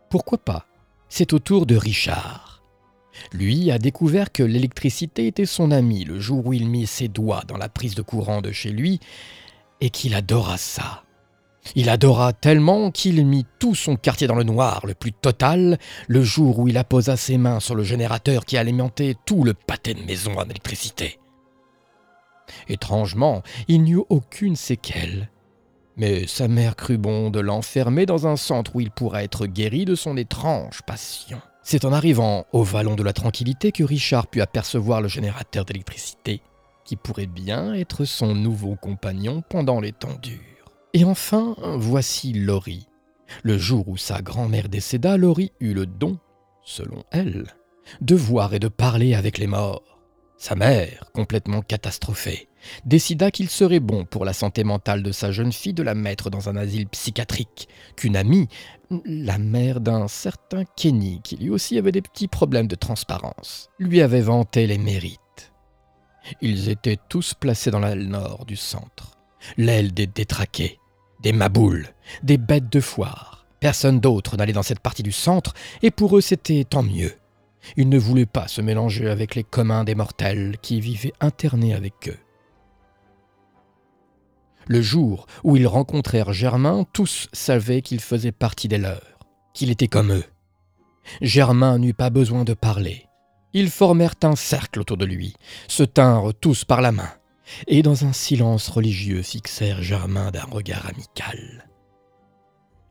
pourquoi 0.10 0.38
pas? 0.38 0.66
C'est 1.10 1.34
au 1.34 1.40
tour 1.40 1.66
de 1.66 1.76
Richard. 1.76 2.64
Lui 3.32 3.72
a 3.72 3.78
découvert 3.78 4.32
que 4.32 4.44
l'électricité 4.44 5.28
était 5.28 5.46
son 5.46 5.72
ami 5.72 6.04
le 6.04 6.20
jour 6.20 6.48
où 6.48 6.54
il 6.54 6.68
mit 6.68 6.88
ses 6.88 7.08
doigts 7.08 7.44
dans 7.48 7.58
la 7.58 7.70
prise 7.70 7.96
de 7.96 8.02
courant 8.02 8.42
de 8.42 8.52
chez 8.52 8.70
lui 8.70 9.00
et 9.82 9.90
qu'il 9.90 10.16
adora 10.16 10.58
ça. 10.58 11.04
Il 11.76 11.90
adora 11.90 12.34
tellement 12.34 12.92
qu'il 12.92 13.26
mit 13.26 13.46
tout 13.60 13.76
son 13.76 13.96
quartier 13.96 14.28
dans 14.28 14.36
le 14.36 14.44
noir 14.44 14.86
le 14.86 14.94
plus 14.94 15.14
total 15.14 15.78
le 16.08 16.24
jour 16.24 16.60
où 16.60 16.68
il 16.68 16.78
apposa 16.78 17.16
ses 17.16 17.38
mains 17.38 17.60
sur 17.60 17.76
le 17.76 17.84
générateur 17.84 18.46
qui 18.46 18.58
alimentait 18.58 19.16
tout 19.26 19.44
le 19.44 19.54
pâté 19.54 19.94
de 19.94 20.04
maison 20.04 20.38
en 20.38 20.44
électricité. 20.44 21.20
Étrangement, 22.68 23.44
il 23.68 23.84
n'y 23.84 23.94
eut 23.94 24.04
aucune 24.10 24.56
séquelle. 24.56 25.30
Mais 25.96 26.26
sa 26.28 26.48
mère 26.48 26.76
crut 26.76 27.00
bon 27.00 27.30
de 27.30 27.40
l'enfermer 27.40 28.06
dans 28.06 28.26
un 28.26 28.36
centre 28.36 28.76
où 28.76 28.82
il 28.82 28.90
pourrait 28.90 29.26
être 29.26 29.46
guéri 29.46 29.86
de 29.86 29.96
son 29.96 30.18
étrange 30.18 30.82
passion. 30.82 31.40
C'est 31.62 31.86
en 31.86 31.94
arrivant 31.94 32.46
au 32.52 32.64
vallon 32.64 32.96
de 32.96 33.04
la 33.04 33.14
tranquillité 33.14 33.72
que 33.72 33.84
Richard 33.84 34.28
put 34.28 34.42
apercevoir 34.42 35.02
le 35.02 35.08
générateur 35.08 35.66
d'électricité, 35.66 36.42
qui 36.84 36.96
pourrait 36.96 37.28
bien 37.28 37.74
être 37.74 38.06
son 38.06 38.36
nouveau 38.36 38.76
compagnon 38.76 39.44
pendant 39.48 39.80
les 39.80 39.94
temps 39.94 40.18
durs. 40.22 40.40
Et 40.94 41.06
enfin, 41.06 41.56
voici 41.78 42.34
Laurie. 42.34 42.88
Le 43.44 43.58
jour 43.58 43.88
où 43.88 43.98
sa 43.98 44.22
grand-mère 44.22 44.70
décéda, 44.70 45.16
Laurie 45.18 45.52
eut 45.60 45.74
le 45.74 45.86
don, 45.86 46.20
selon 46.64 47.04
elle, 47.12 47.46
de 48.02 48.16
voir 48.16 48.54
et 48.54 48.60
de 48.60 48.68
parler 48.68 49.16
avec 49.16 49.38
les 49.38 49.48
morts. 49.48 49.93
Sa 50.44 50.56
mère, 50.56 51.06
complètement 51.14 51.62
catastrophée, 51.62 52.50
décida 52.84 53.32
qu'il 53.32 53.50
serait 53.50 53.80
bon 53.80 54.04
pour 54.04 54.26
la 54.26 54.34
santé 54.34 54.66
mentale 54.66 55.02
de 55.02 55.14
sa 55.14 55.32
jeune 55.32 55.54
fille 55.54 55.74
de 55.74 55.84
la 55.84 55.96
mettre 55.96 56.30
dans 56.30 56.50
un 56.50 56.58
asile 56.58 56.86
psychiatrique, 56.90 57.70
qu'une 57.96 58.18
amie, 58.18 58.50
la 59.06 59.38
mère 59.38 59.80
d'un 59.80 60.10
certain 60.10 60.66
Kenny, 60.76 61.22
qui 61.24 61.38
lui 61.38 61.50
aussi 61.50 61.78
avait 61.78 61.94
des 61.94 62.02
petits 62.02 62.28
problèmes 62.28 62.68
de 62.68 62.76
transparence, 62.76 63.70
lui 63.80 64.02
avait 64.02 64.20
vanté 64.20 64.68
les 64.68 64.78
mérites. 64.78 65.54
Ils 66.42 66.68
étaient 66.68 67.00
tous 67.08 67.34
placés 67.36 67.72
dans 67.72 67.80
l'aile 67.80 68.10
nord 68.10 68.44
du 68.46 68.58
centre, 68.58 69.18
l'aile 69.56 69.94
des 69.94 70.08
détraqués, 70.08 70.78
des 71.22 71.32
maboules, 71.32 71.88
des 72.22 72.38
bêtes 72.38 72.70
de 72.70 72.82
foire. 72.82 73.46
Personne 73.62 74.02
d'autre 74.02 74.36
n'allait 74.36 74.52
dans 74.52 74.62
cette 74.62 74.82
partie 74.82 75.04
du 75.04 75.14
centre, 75.14 75.54
et 75.82 75.90
pour 75.90 76.18
eux 76.18 76.22
c'était 76.22 76.66
tant 76.66 76.84
mieux. 76.84 77.14
Ils 77.78 77.90
ne 77.90 77.98
voulaient 77.98 78.26
pas 78.26 78.48
se 78.48 78.62
mélanger 78.62 79.10
avec 79.10 79.36
les 79.36 79.44
communs 79.44 79.84
des 79.84 79.96
mortels 79.96 80.58
qui 80.62 80.80
vivaient 80.82 81.14
internés 81.20 81.74
avec 81.74 82.10
eux. 82.10 82.18
Le 84.68 84.82
jour 84.82 85.28
où 85.44 85.58
ils 85.58 85.68
rencontrèrent 85.68 86.34
Germain, 86.34 86.86
tous 86.94 87.28
savaient 87.34 87.82
qu'il 87.82 88.00
faisait 88.00 88.32
partie 88.32 88.68
des 88.68 88.78
leurs, 88.78 89.20
qu'il 89.54 89.72
était 89.72 89.88
comme 89.88 90.14
eux. 90.14 90.24
Germain 91.22 91.78
n'eut 91.78 91.94
pas 91.94 92.10
besoin 92.10 92.46
de 92.46 92.54
parler. 92.54 93.08
Ils 93.54 93.70
formèrent 93.70 94.16
un 94.24 94.36
cercle 94.36 94.80
autour 94.80 94.98
de 94.98 95.06
lui, 95.06 95.36
se 95.68 95.84
tinrent 95.84 96.34
tous 96.34 96.64
par 96.64 96.82
la 96.82 96.92
main, 96.92 97.10
et 97.68 97.84
dans 97.84 98.06
un 98.06 98.14
silence 98.14 98.70
religieux 98.70 99.22
fixèrent 99.22 99.84
Germain 99.84 100.32
d'un 100.32 100.46
regard 100.46 100.88
amical. 100.88 101.68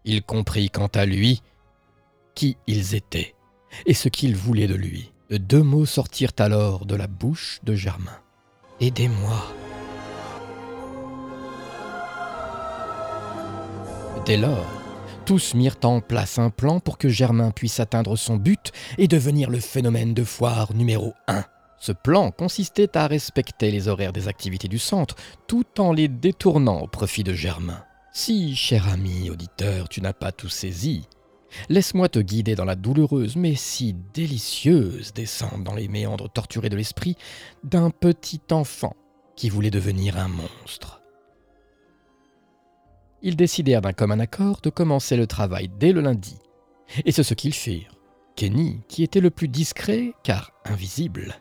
Il 0.04 0.22
comprit 0.22 0.68
quant 0.68 0.90
à 0.94 1.06
lui 1.06 1.42
qui 2.34 2.56
ils 2.66 2.94
étaient 2.94 3.34
et 3.86 3.94
ce 3.94 4.08
qu'ils 4.08 4.36
voulaient 4.36 4.66
de 4.66 4.74
lui. 4.74 5.12
Deux 5.30 5.62
mots 5.62 5.86
sortirent 5.86 6.32
alors 6.38 6.84
de 6.84 6.94
la 6.94 7.06
bouche 7.06 7.60
de 7.62 7.74
Germain. 7.74 8.18
Aidez-moi. 8.80 9.42
Dès 14.26 14.36
lors, 14.36 14.66
tous 15.24 15.54
mirent 15.54 15.78
en 15.84 16.00
place 16.00 16.38
un 16.38 16.50
plan 16.50 16.80
pour 16.80 16.98
que 16.98 17.08
Germain 17.08 17.50
puisse 17.50 17.80
atteindre 17.80 18.16
son 18.16 18.36
but 18.36 18.72
et 18.98 19.08
devenir 19.08 19.50
le 19.50 19.60
phénomène 19.60 20.14
de 20.14 20.24
foire 20.24 20.74
numéro 20.74 21.14
un. 21.26 21.44
Ce 21.78 21.92
plan 21.92 22.30
consistait 22.30 22.96
à 22.96 23.06
respecter 23.08 23.70
les 23.70 23.88
horaires 23.88 24.12
des 24.12 24.28
activités 24.28 24.68
du 24.68 24.78
centre, 24.78 25.16
tout 25.48 25.80
en 25.80 25.92
les 25.92 26.06
détournant 26.08 26.80
au 26.80 26.86
profit 26.86 27.24
de 27.24 27.32
Germain. 27.34 27.82
Si, 28.12 28.54
cher 28.54 28.88
ami 28.88 29.30
auditeur, 29.30 29.88
tu 29.88 30.00
n'as 30.00 30.12
pas 30.12 30.30
tout 30.30 30.48
saisi, 30.48 31.08
laisse-moi 31.68 32.08
te 32.08 32.18
guider 32.18 32.54
dans 32.54 32.64
la 32.64 32.76
douloureuse 32.76 33.36
mais 33.36 33.54
si 33.54 33.94
délicieuse 34.14 35.12
descente 35.12 35.64
dans 35.64 35.74
les 35.74 35.88
méandres 35.88 36.30
torturés 36.30 36.70
de 36.70 36.76
l'esprit 36.76 37.16
d'un 37.64 37.90
petit 37.90 38.40
enfant 38.50 38.96
qui 39.36 39.48
voulait 39.48 39.70
devenir 39.70 40.18
un 40.18 40.28
monstre. 40.28 41.02
Ils 43.22 43.36
décidèrent 43.36 43.82
d'un 43.82 43.92
commun 43.92 44.18
accord 44.18 44.60
de 44.62 44.70
commencer 44.70 45.16
le 45.16 45.26
travail 45.26 45.70
dès 45.78 45.92
le 45.92 46.00
lundi. 46.00 46.36
Et 47.04 47.12
c'est 47.12 47.22
ce 47.22 47.34
qu'ils 47.34 47.54
firent. 47.54 47.94
Kenny, 48.34 48.80
qui 48.88 49.02
était 49.02 49.20
le 49.20 49.30
plus 49.30 49.48
discret, 49.48 50.12
car 50.24 50.52
invisible, 50.64 51.38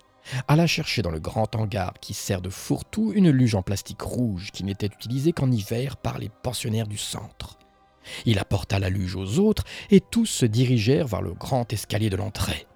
alla 0.47 0.67
chercher 0.67 1.01
dans 1.01 1.09
le 1.09 1.19
grand 1.19 1.55
hangar 1.55 1.93
qui 1.99 2.13
sert 2.13 2.41
de 2.41 2.49
fourre-tout 2.49 3.11
une 3.13 3.31
luge 3.31 3.55
en 3.55 3.63
plastique 3.63 4.01
rouge 4.01 4.51
qui 4.51 4.63
n'était 4.63 4.87
utilisée 4.87 5.31
qu'en 5.31 5.51
hiver 5.51 5.97
par 5.97 6.19
les 6.19 6.29
pensionnaires 6.29 6.87
du 6.87 6.97
centre. 6.97 7.57
Il 8.25 8.39
apporta 8.39 8.79
la 8.79 8.89
luge 8.89 9.15
aux 9.15 9.39
autres 9.39 9.63
et 9.89 9.99
tous 9.99 10.25
se 10.25 10.45
dirigèrent 10.45 11.07
vers 11.07 11.21
le 11.21 11.33
grand 11.33 11.71
escalier 11.71 12.09
de 12.09 12.15
l'entrée. 12.17 12.67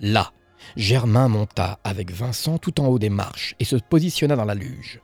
Là, 0.00 0.32
Germain 0.76 1.28
monta 1.28 1.78
avec 1.84 2.10
Vincent 2.10 2.58
tout 2.58 2.80
en 2.80 2.86
haut 2.86 2.98
des 2.98 3.10
marches 3.10 3.54
et 3.60 3.64
se 3.64 3.76
positionna 3.76 4.36
dans 4.36 4.44
la 4.44 4.54
luge. 4.54 5.00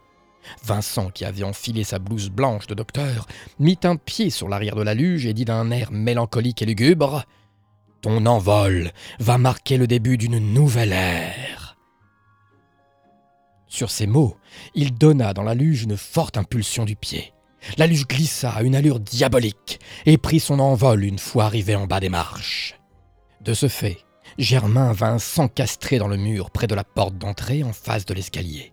Vincent, 0.65 1.11
qui 1.11 1.25
avait 1.25 1.43
enfilé 1.43 1.83
sa 1.85 1.99
blouse 1.99 2.31
blanche 2.31 2.67
de 2.67 2.75
docteur, 2.75 3.27
mit 3.59 3.79
un 3.85 3.97
pied 3.97 4.31
sur 4.31 4.49
l'arrière 4.49 4.77
de 4.77 4.83
la 4.83 4.95
luge 4.95 5.27
et 5.27 5.35
dit 5.35 5.45
d'un 5.45 5.71
air 5.71 5.91
mélancolique 5.91 6.63
et 6.63 6.67
lugubre 6.67 7.25
Ton 8.01 8.27
envol 8.27 8.93
va 9.19 9.39
marquer 9.39 9.77
le 9.77 9.87
début 9.87 10.17
d'une 10.19 10.39
nouvelle 10.39 10.93
ère. 10.93 11.77
Sur 13.67 13.91
ces 13.91 14.07
mots, 14.07 14.37
il 14.75 14.95
donna 14.95 15.35
dans 15.35 15.43
la 15.43 15.55
luge 15.55 15.83
une 15.83 15.97
forte 15.97 16.39
impulsion 16.39 16.85
du 16.85 16.97
pied. 16.97 17.33
La 17.79 17.87
luge 17.87 18.07
glissa 18.07 18.51
à 18.51 18.63
une 18.63 18.75
allure 18.75 19.01
diabolique 19.01 19.81
et 20.07 20.19
prit 20.19 20.41
son 20.41 20.61
envol 20.61 21.05
une 21.05 21.19
fois 21.19 21.45
arrivé 21.45 21.75
en 21.75 21.87
bas 21.87 22.01
des 22.01 22.09
marches. 22.09 22.79
De 23.41 23.55
ce 23.55 23.69
fait, 23.69 23.99
Germain 24.39 24.93
vint 24.93 25.19
s'encastrer 25.19 25.99
dans 25.99 26.09
le 26.09 26.17
mur 26.17 26.51
près 26.51 26.67
de 26.67 26.75
la 26.75 26.85
porte 26.85 27.17
d'entrée 27.19 27.65
en 27.65 27.73
face 27.73 28.07
de 28.07 28.15
l'escalier. 28.15 28.73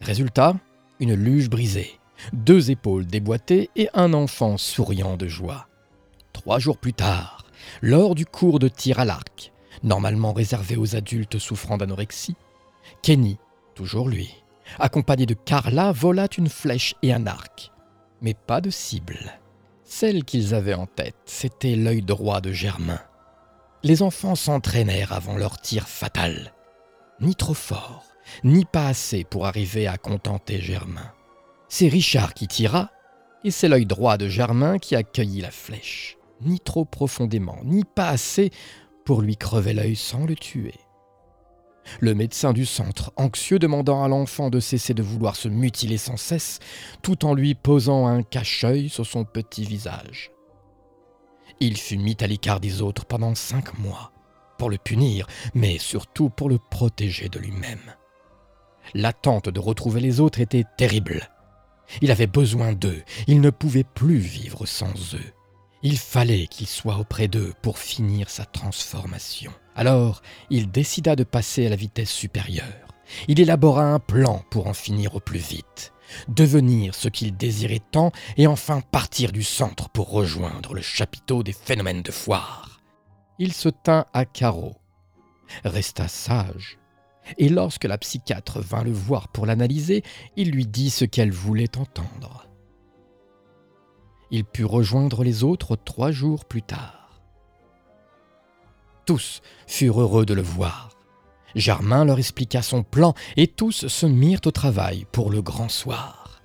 Résultat, 0.00 0.54
une 1.00 1.14
luge 1.14 1.50
brisée, 1.50 1.98
deux 2.32 2.70
épaules 2.70 3.06
déboîtées 3.06 3.70
et 3.76 3.88
un 3.94 4.12
enfant 4.14 4.56
souriant 4.56 5.16
de 5.16 5.28
joie. 5.28 5.66
Trois 6.32 6.58
jours 6.58 6.78
plus 6.78 6.92
tard, 6.92 7.44
lors 7.82 8.14
du 8.14 8.26
cours 8.26 8.58
de 8.58 8.68
tir 8.68 8.98
à 8.98 9.04
l'arc, 9.04 9.52
normalement 9.82 10.32
réservé 10.32 10.76
aux 10.76 10.96
adultes 10.96 11.38
souffrant 11.38 11.76
d'anorexie, 11.76 12.36
Kenny 13.02 13.38
toujours 13.74 14.08
lui, 14.08 14.34
accompagné 14.78 15.26
de 15.26 15.34
Carla, 15.34 15.92
vola 15.92 16.28
une 16.38 16.48
flèche 16.48 16.94
et 17.02 17.12
un 17.12 17.26
arc. 17.26 17.72
Mais 18.24 18.32
pas 18.32 18.62
de 18.62 18.70
cible. 18.70 19.38
Celle 19.84 20.24
qu'ils 20.24 20.54
avaient 20.54 20.72
en 20.72 20.86
tête, 20.86 21.14
c'était 21.26 21.76
l'œil 21.76 22.00
droit 22.00 22.40
de 22.40 22.52
Germain. 22.52 23.00
Les 23.82 24.00
enfants 24.00 24.34
s'entraînèrent 24.34 25.12
avant 25.12 25.36
leur 25.36 25.60
tir 25.60 25.86
fatal. 25.86 26.54
Ni 27.20 27.34
trop 27.34 27.52
fort, 27.52 28.06
ni 28.42 28.64
pas 28.64 28.86
assez 28.86 29.24
pour 29.24 29.44
arriver 29.44 29.86
à 29.86 29.98
contenter 29.98 30.58
Germain. 30.58 31.12
C'est 31.68 31.88
Richard 31.88 32.32
qui 32.32 32.48
tira, 32.48 32.90
et 33.44 33.50
c'est 33.50 33.68
l'œil 33.68 33.84
droit 33.84 34.16
de 34.16 34.26
Germain 34.26 34.78
qui 34.78 34.96
accueillit 34.96 35.42
la 35.42 35.50
flèche. 35.50 36.16
Ni 36.40 36.60
trop 36.60 36.86
profondément, 36.86 37.58
ni 37.62 37.84
pas 37.84 38.08
assez 38.08 38.52
pour 39.04 39.20
lui 39.20 39.36
crever 39.36 39.74
l'œil 39.74 39.96
sans 39.96 40.24
le 40.24 40.34
tuer. 40.34 40.72
Le 42.00 42.14
médecin 42.14 42.52
du 42.52 42.66
centre, 42.66 43.12
anxieux, 43.16 43.58
demandant 43.58 44.02
à 44.02 44.08
l'enfant 44.08 44.50
de 44.50 44.60
cesser 44.60 44.94
de 44.94 45.02
vouloir 45.02 45.36
se 45.36 45.48
mutiler 45.48 45.98
sans 45.98 46.16
cesse, 46.16 46.60
tout 47.02 47.24
en 47.24 47.34
lui 47.34 47.54
posant 47.54 48.06
un 48.06 48.22
cache-œil 48.22 48.88
sur 48.88 49.06
son 49.06 49.24
petit 49.24 49.64
visage. 49.64 50.30
Il 51.60 51.76
fut 51.76 51.98
mis 51.98 52.16
à 52.20 52.26
l'écart 52.26 52.60
des 52.60 52.82
autres 52.82 53.04
pendant 53.04 53.34
cinq 53.34 53.78
mois, 53.78 54.12
pour 54.58 54.70
le 54.70 54.78
punir, 54.78 55.26
mais 55.54 55.78
surtout 55.78 56.30
pour 56.30 56.48
le 56.48 56.58
protéger 56.58 57.28
de 57.28 57.38
lui-même. 57.38 57.94
L'attente 58.92 59.48
de 59.48 59.60
retrouver 59.60 60.00
les 60.00 60.20
autres 60.20 60.40
était 60.40 60.64
terrible. 60.76 61.30
Il 62.00 62.10
avait 62.10 62.26
besoin 62.26 62.72
d'eux, 62.72 63.02
il 63.26 63.40
ne 63.40 63.50
pouvait 63.50 63.84
plus 63.84 64.18
vivre 64.18 64.66
sans 64.66 65.14
eux. 65.14 65.32
Il 65.86 65.98
fallait 65.98 66.46
qu'il 66.46 66.66
soit 66.66 66.96
auprès 66.96 67.28
d'eux 67.28 67.52
pour 67.60 67.78
finir 67.78 68.30
sa 68.30 68.46
transformation. 68.46 69.52
Alors, 69.76 70.22
il 70.48 70.70
décida 70.70 71.14
de 71.14 71.24
passer 71.24 71.66
à 71.66 71.68
la 71.68 71.76
vitesse 71.76 72.10
supérieure. 72.10 72.88
Il 73.28 73.38
élabora 73.38 73.84
un 73.84 73.98
plan 73.98 74.42
pour 74.50 74.66
en 74.66 74.72
finir 74.72 75.14
au 75.14 75.20
plus 75.20 75.40
vite, 75.40 75.92
devenir 76.28 76.94
ce 76.94 77.08
qu'il 77.08 77.36
désirait 77.36 77.82
tant 77.90 78.12
et 78.38 78.46
enfin 78.46 78.80
partir 78.80 79.30
du 79.30 79.42
centre 79.42 79.90
pour 79.90 80.10
rejoindre 80.10 80.72
le 80.72 80.80
chapiteau 80.80 81.42
des 81.42 81.52
phénomènes 81.52 82.02
de 82.02 82.12
foire. 82.12 82.80
Il 83.38 83.52
se 83.52 83.68
tint 83.68 84.06
à 84.14 84.24
carreau, 84.24 84.76
resta 85.66 86.08
sage, 86.08 86.78
et 87.36 87.50
lorsque 87.50 87.84
la 87.84 87.98
psychiatre 87.98 88.58
vint 88.60 88.84
le 88.84 88.92
voir 88.92 89.28
pour 89.28 89.44
l'analyser, 89.44 90.02
il 90.36 90.50
lui 90.50 90.66
dit 90.66 90.88
ce 90.88 91.04
qu'elle 91.04 91.32
voulait 91.32 91.76
entendre 91.76 92.46
il 94.30 94.44
put 94.44 94.64
rejoindre 94.64 95.24
les 95.24 95.44
autres 95.44 95.76
trois 95.76 96.10
jours 96.10 96.44
plus 96.44 96.62
tard. 96.62 97.20
Tous 99.06 99.42
furent 99.66 100.00
heureux 100.00 100.24
de 100.24 100.34
le 100.34 100.42
voir. 100.42 100.90
Germain 101.54 102.04
leur 102.04 102.18
expliqua 102.18 102.62
son 102.62 102.82
plan 102.82 103.14
et 103.36 103.46
tous 103.46 103.86
se 103.86 104.06
mirent 104.06 104.40
au 104.46 104.50
travail 104.50 105.06
pour 105.12 105.30
le 105.30 105.42
grand 105.42 105.68
soir. 105.68 106.42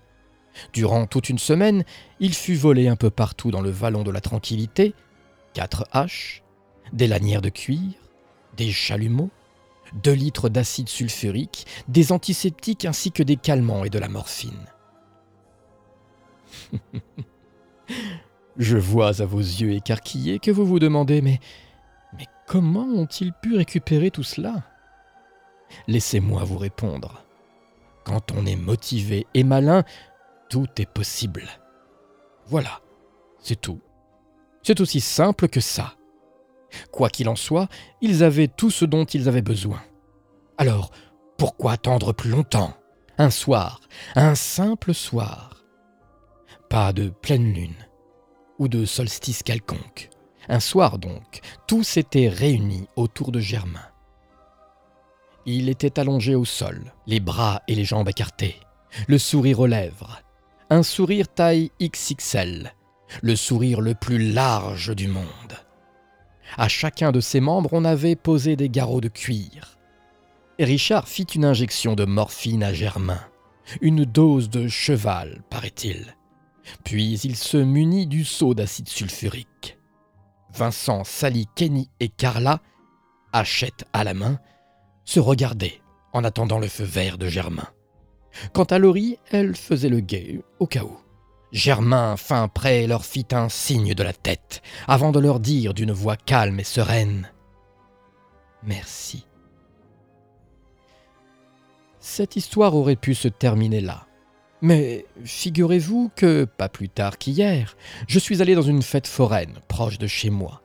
Durant 0.73 1.07
toute 1.07 1.29
une 1.29 1.39
semaine, 1.39 1.83
il 2.19 2.33
fut 2.33 2.55
volé 2.55 2.87
un 2.87 2.95
peu 2.95 3.09
partout 3.09 3.49
dans 3.49 3.61
le 3.61 3.69
vallon 3.69 4.03
de 4.03 4.11
la 4.11 4.21
tranquillité, 4.21 4.93
quatre 5.53 5.87
haches, 5.91 6.43
des 6.91 7.07
lanières 7.07 7.41
de 7.41 7.49
cuir, 7.49 7.93
des 8.57 8.71
chalumeaux, 8.71 9.31
deux 9.93 10.13
litres 10.13 10.49
d'acide 10.49 10.89
sulfurique, 10.89 11.65
des 11.87 12.11
antiseptiques 12.11 12.85
ainsi 12.85 13.11
que 13.11 13.23
des 13.23 13.37
calmants 13.37 13.85
et 13.85 13.89
de 13.89 13.99
la 13.99 14.09
morphine. 14.09 14.67
Je 18.57 18.77
vois 18.77 19.21
à 19.21 19.25
vos 19.25 19.39
yeux 19.39 19.71
écarquillés 19.73 20.39
que 20.39 20.51
vous 20.51 20.65
vous 20.65 20.79
demandez 20.79 21.21
mais 21.21 21.39
mais 22.17 22.25
comment 22.47 22.85
ont-ils 22.85 23.33
pu 23.33 23.55
récupérer 23.55 24.11
tout 24.11 24.23
cela? 24.23 24.63
Laissez-moi 25.87 26.43
vous 26.43 26.57
répondre. 26.57 27.23
Quand 28.03 28.31
on 28.31 28.45
est 28.45 28.55
motivé 28.55 29.27
et 29.33 29.43
malin, 29.43 29.83
tout 30.49 30.67
est 30.77 30.89
possible. 30.89 31.43
Voilà, 32.47 32.81
c'est 33.39 33.61
tout. 33.61 33.79
C'est 34.63 34.81
aussi 34.81 34.99
simple 34.99 35.47
que 35.47 35.59
ça. 35.59 35.93
Quoi 36.91 37.09
qu'il 37.09 37.29
en 37.29 37.35
soit, 37.35 37.67
ils 38.01 38.23
avaient 38.23 38.47
tout 38.47 38.71
ce 38.71 38.85
dont 38.85 39.05
ils 39.05 39.27
avaient 39.27 39.41
besoin. 39.41 39.81
Alors, 40.57 40.91
pourquoi 41.37 41.73
attendre 41.73 42.13
plus 42.13 42.31
longtemps? 42.31 42.73
Un 43.17 43.29
soir, 43.29 43.81
un 44.15 44.35
simple 44.35 44.93
soir. 44.93 45.58
Pas 46.69 46.93
de 46.93 47.09
pleine 47.09 47.51
lune, 47.51 47.87
ou 48.59 48.67
de 48.67 48.85
solstice 48.85 49.41
quelconque. 49.41 50.09
Un 50.47 50.59
soir 50.59 50.99
donc, 50.99 51.41
tous 51.67 51.83
s'étaient 51.83 52.29
réunis 52.29 52.87
autour 52.95 53.31
de 53.31 53.39
Germain. 53.39 53.87
Il 55.47 55.67
était 55.67 55.99
allongé 55.99 56.35
au 56.35 56.45
sol, 56.45 56.93
les 57.07 57.19
bras 57.19 57.63
et 57.67 57.73
les 57.73 57.85
jambes 57.85 58.09
écartés, 58.09 58.59
le 59.07 59.17
sourire 59.17 59.61
aux 59.61 59.65
lèvres, 59.65 60.21
un 60.69 60.83
sourire 60.83 61.27
taille 61.27 61.71
XXL, 61.81 62.71
le 63.23 63.35
sourire 63.35 63.81
le 63.81 63.95
plus 63.95 64.31
large 64.31 64.95
du 64.95 65.07
monde. 65.07 65.25
À 66.55 66.67
chacun 66.67 67.11
de 67.11 67.19
ses 67.19 67.39
membres, 67.39 67.69
on 67.71 67.83
avait 67.83 68.15
posé 68.15 68.55
des 68.55 68.69
garrots 68.69 69.01
de 69.01 69.07
cuir. 69.07 69.79
Richard 70.59 71.07
fit 71.07 71.23
une 71.23 71.45
injection 71.45 71.95
de 71.95 72.05
morphine 72.05 72.63
à 72.63 72.73
Germain, 72.73 73.21
une 73.81 74.05
dose 74.05 74.51
de 74.51 74.67
cheval, 74.67 75.41
paraît-il. 75.49 76.15
Puis 76.83 77.19
il 77.23 77.35
se 77.35 77.57
munit 77.57 78.07
du 78.07 78.23
seau 78.23 78.53
d'acide 78.53 78.89
sulfurique. 78.89 79.77
Vincent, 80.53 81.03
Sally, 81.03 81.47
Kenny 81.55 81.89
et 81.99 82.09
Carla, 82.09 82.59
hachette 83.33 83.85
à 83.93 84.03
la 84.03 84.13
main, 84.13 84.39
se 85.05 85.19
regardaient 85.19 85.81
en 86.13 86.23
attendant 86.23 86.59
le 86.59 86.67
feu 86.67 86.83
vert 86.83 87.17
de 87.17 87.27
Germain. 87.27 87.67
Quant 88.53 88.63
à 88.65 88.79
Laurie, 88.79 89.17
elle 89.31 89.55
faisait 89.55 89.89
le 89.89 89.99
guet, 89.99 90.41
au 90.59 90.67
cas 90.67 90.83
où. 90.83 90.97
Germain, 91.51 92.15
fin 92.15 92.47
prêt, 92.47 92.85
leur 92.85 93.05
fit 93.05 93.25
un 93.31 93.49
signe 93.49 93.93
de 93.95 94.03
la 94.03 94.13
tête, 94.13 94.61
avant 94.87 95.11
de 95.11 95.19
leur 95.19 95.39
dire 95.39 95.73
d'une 95.73 95.91
voix 95.91 96.15
calme 96.15 96.59
et 96.59 96.63
sereine 96.63 97.31
Merci. 98.61 99.25
Cette 101.99 102.35
histoire 102.35 102.75
aurait 102.75 102.95
pu 102.95 103.15
se 103.15 103.27
terminer 103.27 103.81
là. 103.81 104.05
Mais 104.61 105.05
figurez-vous 105.23 106.11
que, 106.15 106.45
pas 106.45 106.69
plus 106.69 106.89
tard 106.89 107.17
qu'hier, 107.17 107.77
je 108.07 108.19
suis 108.19 108.41
allé 108.41 108.55
dans 108.55 108.61
une 108.61 108.81
fête 108.81 109.07
foraine 109.07 109.59
proche 109.67 109.97
de 109.97 110.07
chez 110.07 110.29
moi. 110.29 110.61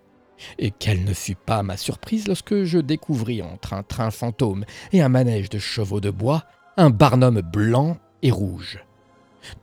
Et 0.59 0.73
quelle 0.73 1.05
ne 1.05 1.15
fut 1.15 1.37
pas 1.37 1.63
ma 1.63 1.77
surprise 1.77 2.27
lorsque 2.27 2.65
je 2.65 2.79
découvris 2.79 3.41
entre 3.41 3.73
un 3.73 3.83
train 3.83 4.11
fantôme 4.11 4.65
et 4.93 5.01
un 5.01 5.09
manège 5.09 5.49
de 5.49 5.59
chevaux 5.59 6.01
de 6.01 6.11
bois 6.11 6.45
un 6.77 6.91
barnum 6.91 7.41
blanc 7.41 7.99
et 8.23 8.31
rouge. 8.31 8.81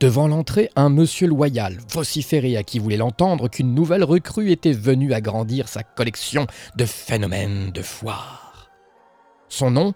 Devant 0.00 0.28
l'entrée, 0.28 0.70
un 0.76 0.88
monsieur 0.88 1.26
loyal 1.26 1.78
vociférait 1.90 2.56
à 2.56 2.62
qui 2.62 2.78
voulait 2.78 2.96
l'entendre 2.96 3.48
qu'une 3.48 3.74
nouvelle 3.74 4.04
recrue 4.04 4.50
était 4.50 4.72
venue 4.72 5.12
agrandir 5.12 5.68
sa 5.68 5.82
collection 5.82 6.46
de 6.76 6.84
phénomènes 6.84 7.70
de 7.72 7.82
foire. 7.82 8.70
Son 9.48 9.70
nom 9.70 9.92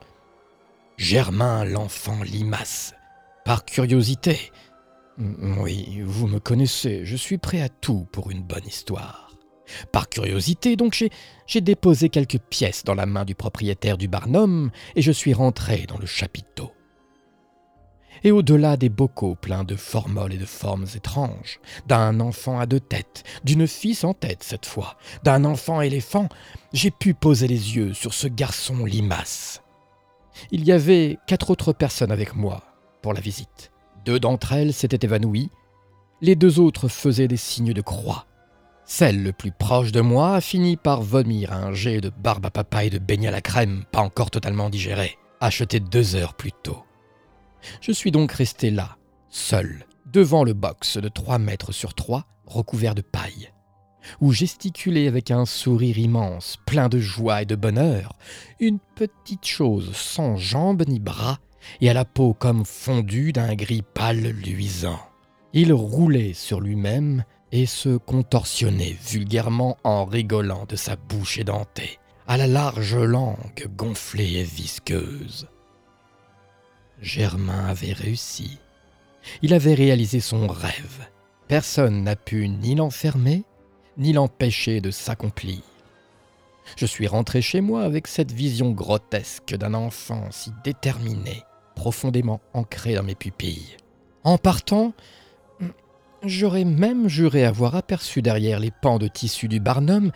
Germain 0.97 1.65
l'enfant 1.65 2.23
limace. 2.23 2.96
Par 3.47 3.65
curiosité. 3.65 4.51
Oui, 5.19 6.03
vous 6.05 6.27
me 6.27 6.41
connaissez, 6.41 7.05
je 7.05 7.15
suis 7.15 7.39
prêt 7.39 7.63
à 7.63 7.69
tout 7.69 8.09
pour 8.11 8.33
une 8.33 8.43
bonne 8.43 8.67
histoire. 8.67 9.31
Par 9.93 10.09
curiosité, 10.09 10.75
donc, 10.75 11.01
j'ai 11.47 11.61
déposé 11.61 12.09
quelques 12.09 12.41
pièces 12.41 12.83
dans 12.83 12.97
la 12.97 13.07
main 13.07 13.25
du 13.25 13.37
propriétaire 13.37 13.99
du 13.99 14.09
Barnum 14.09 14.73
et 14.97 15.01
je 15.01 15.13
suis 15.13 15.33
rentré 15.33 15.87
dans 15.87 15.97
le 15.97 16.07
chapiteau 16.07 16.73
et 18.25 18.33
au-delà 18.33 18.77
des 18.77 18.89
bocaux 18.89 19.37
pleins 19.37 19.63
de 19.63 19.77
formoles 19.77 20.33
et 20.33 20.39
de 20.39 20.47
formes 20.47 20.87
étranges, 20.97 21.61
d'un 21.87 22.19
enfant 22.19 22.59
à 22.59 22.65
deux 22.67 22.81
têtes, 22.81 23.23
d'une 23.45 23.69
fille 23.69 23.95
sans 23.95 24.15
tête 24.15 24.43
cette 24.43 24.67
fois, 24.67 24.97
d'un 25.23 25.45
enfant 25.45 25.83
éléphant, 25.83 26.29
j'ai 26.73 26.91
pu 26.91 27.13
poser 27.13 27.47
les 27.47 27.77
yeux 27.77 27.93
sur 27.93 28.15
ce 28.15 28.27
garçon 28.27 28.87
limace. 28.87 29.63
Il 30.51 30.65
y 30.65 30.73
avait 30.73 31.19
quatre 31.27 31.51
autres 31.51 31.75
personnes 31.75 32.11
avec 32.11 32.35
moi 32.35 32.76
pour 33.03 33.15
la 33.15 33.21
visite. 33.21 33.71
Deux 34.05 34.21
d'entre 34.21 34.53
elles 34.53 34.73
s'étaient 34.73 35.05
évanouies, 35.05 35.51
les 36.21 36.37
deux 36.37 36.61
autres 36.61 36.89
faisaient 36.89 37.29
des 37.29 37.37
signes 37.37 37.73
de 37.73 37.81
croix. 37.81 38.27
Celle 38.85 39.23
le 39.23 39.33
plus 39.33 39.51
proche 39.51 39.91
de 39.91 40.01
moi 40.01 40.37
a 40.37 40.41
fini 40.41 40.77
par 40.77 41.03
vomir 41.03 41.53
un 41.53 41.73
jet 41.73 42.01
de 42.01 42.11
barbe 42.11 42.47
à 42.47 42.51
papa 42.51 42.85
et 42.85 42.91
de 42.91 42.99
beignet 42.99 43.29
à 43.29 43.33
la 43.33 43.41
crème, 43.41 43.85
pas 43.91 44.01
encore 44.01 44.31
totalement 44.31 44.71
digéré, 44.71 45.19
acheté 45.41 45.81
deux 45.81 46.15
heures 46.15 46.35
plus 46.35 46.53
tôt. 46.53 46.85
Je 47.81 47.91
suis 47.91 48.13
donc 48.13 48.31
resté 48.31 48.71
là, 48.71 48.97
seul, 49.29 49.87
devant 50.07 50.45
le 50.45 50.53
box 50.53 50.99
de 50.99 51.09
trois 51.09 51.39
mètres 51.39 51.73
sur 51.73 51.95
trois, 51.95 52.27
recouvert 52.47 52.95
de 52.95 53.03
paille, 53.03 53.51
où 54.21 54.33
gesticulait 54.33 55.09
avec 55.09 55.33
un 55.33 55.47
sourire 55.47 55.99
immense, 55.99 56.57
plein 56.65 56.89
de 56.89 57.01
joie 57.01 57.43
et 57.43 57.47
de 57.47 57.57
bonheur, 57.57 58.17
une 58.61 58.79
petite 58.95 59.47
chose 59.47 59.95
sans 59.97 60.37
jambes 60.37 60.85
ni 60.87 61.01
bras, 61.01 61.39
et 61.81 61.91
à 61.91 61.95
la 61.95 62.05
peau 62.05 62.35
comme 62.35 62.65
fondue 62.65 63.33
d'un 63.33 63.55
gris 63.55 63.83
pâle 63.83 64.29
luisant. 64.29 65.01
Il 65.53 65.73
roulait 65.73 66.35
sur 66.35 66.61
lui-même 66.61 67.25
et 67.53 67.67
se 67.67 67.97
contorsionnait 67.97 68.97
vulgairement 69.07 69.79
en 69.85 70.05
rigolant 70.05 70.67
de 70.69 70.77
sa 70.77 70.97
bouche 70.97 71.39
édentée, 71.39 71.99
à 72.27 72.37
la 72.37 72.47
large 72.47 72.97
langue 72.97 73.69
gonflée 73.77 74.35
et 74.35 74.43
visqueuse. 74.43 75.49
Germain 77.01 77.67
avait 77.67 77.93
réussi. 77.93 78.59
Il 79.43 79.55
avait 79.55 79.75
réalisé 79.75 80.21
son 80.21 80.47
rêve. 80.47 81.07
Personne 81.49 82.03
n'a 82.03 82.17
pu 82.17 82.49
ni 82.49 82.75
l'enfermer, 82.75 83.45
ni 83.97 84.13
l'empêcher 84.13 84.81
de 84.81 84.91
s'accomplir. 84.91 85.61
Je 86.77 86.87
suis 86.87 87.07
rentré 87.07 87.43
chez 87.43 87.61
moi 87.61 87.83
avec 87.83 88.09
cette 88.09 88.33
vision 88.33 88.73
grotesque 88.73 89.55
d'un 89.55 89.75
enfant 89.75 90.27
si 90.31 90.51
déterminé, 90.65 91.45
profondément 91.77 92.41
ancré 92.55 92.95
dans 92.95 93.05
mes 93.05 93.15
pupilles. 93.15 93.77
En 94.25 94.39
partant, 94.39 94.93
j'aurais 96.25 96.65
même 96.65 97.09
juré 97.09 97.45
avoir 97.45 97.77
aperçu 97.77 98.23
derrière 98.23 98.59
les 98.59 98.73
pans 98.73 98.99
de 98.99 99.07
tissu 99.07 99.47
du 99.47 99.61
Barnum 99.61 100.11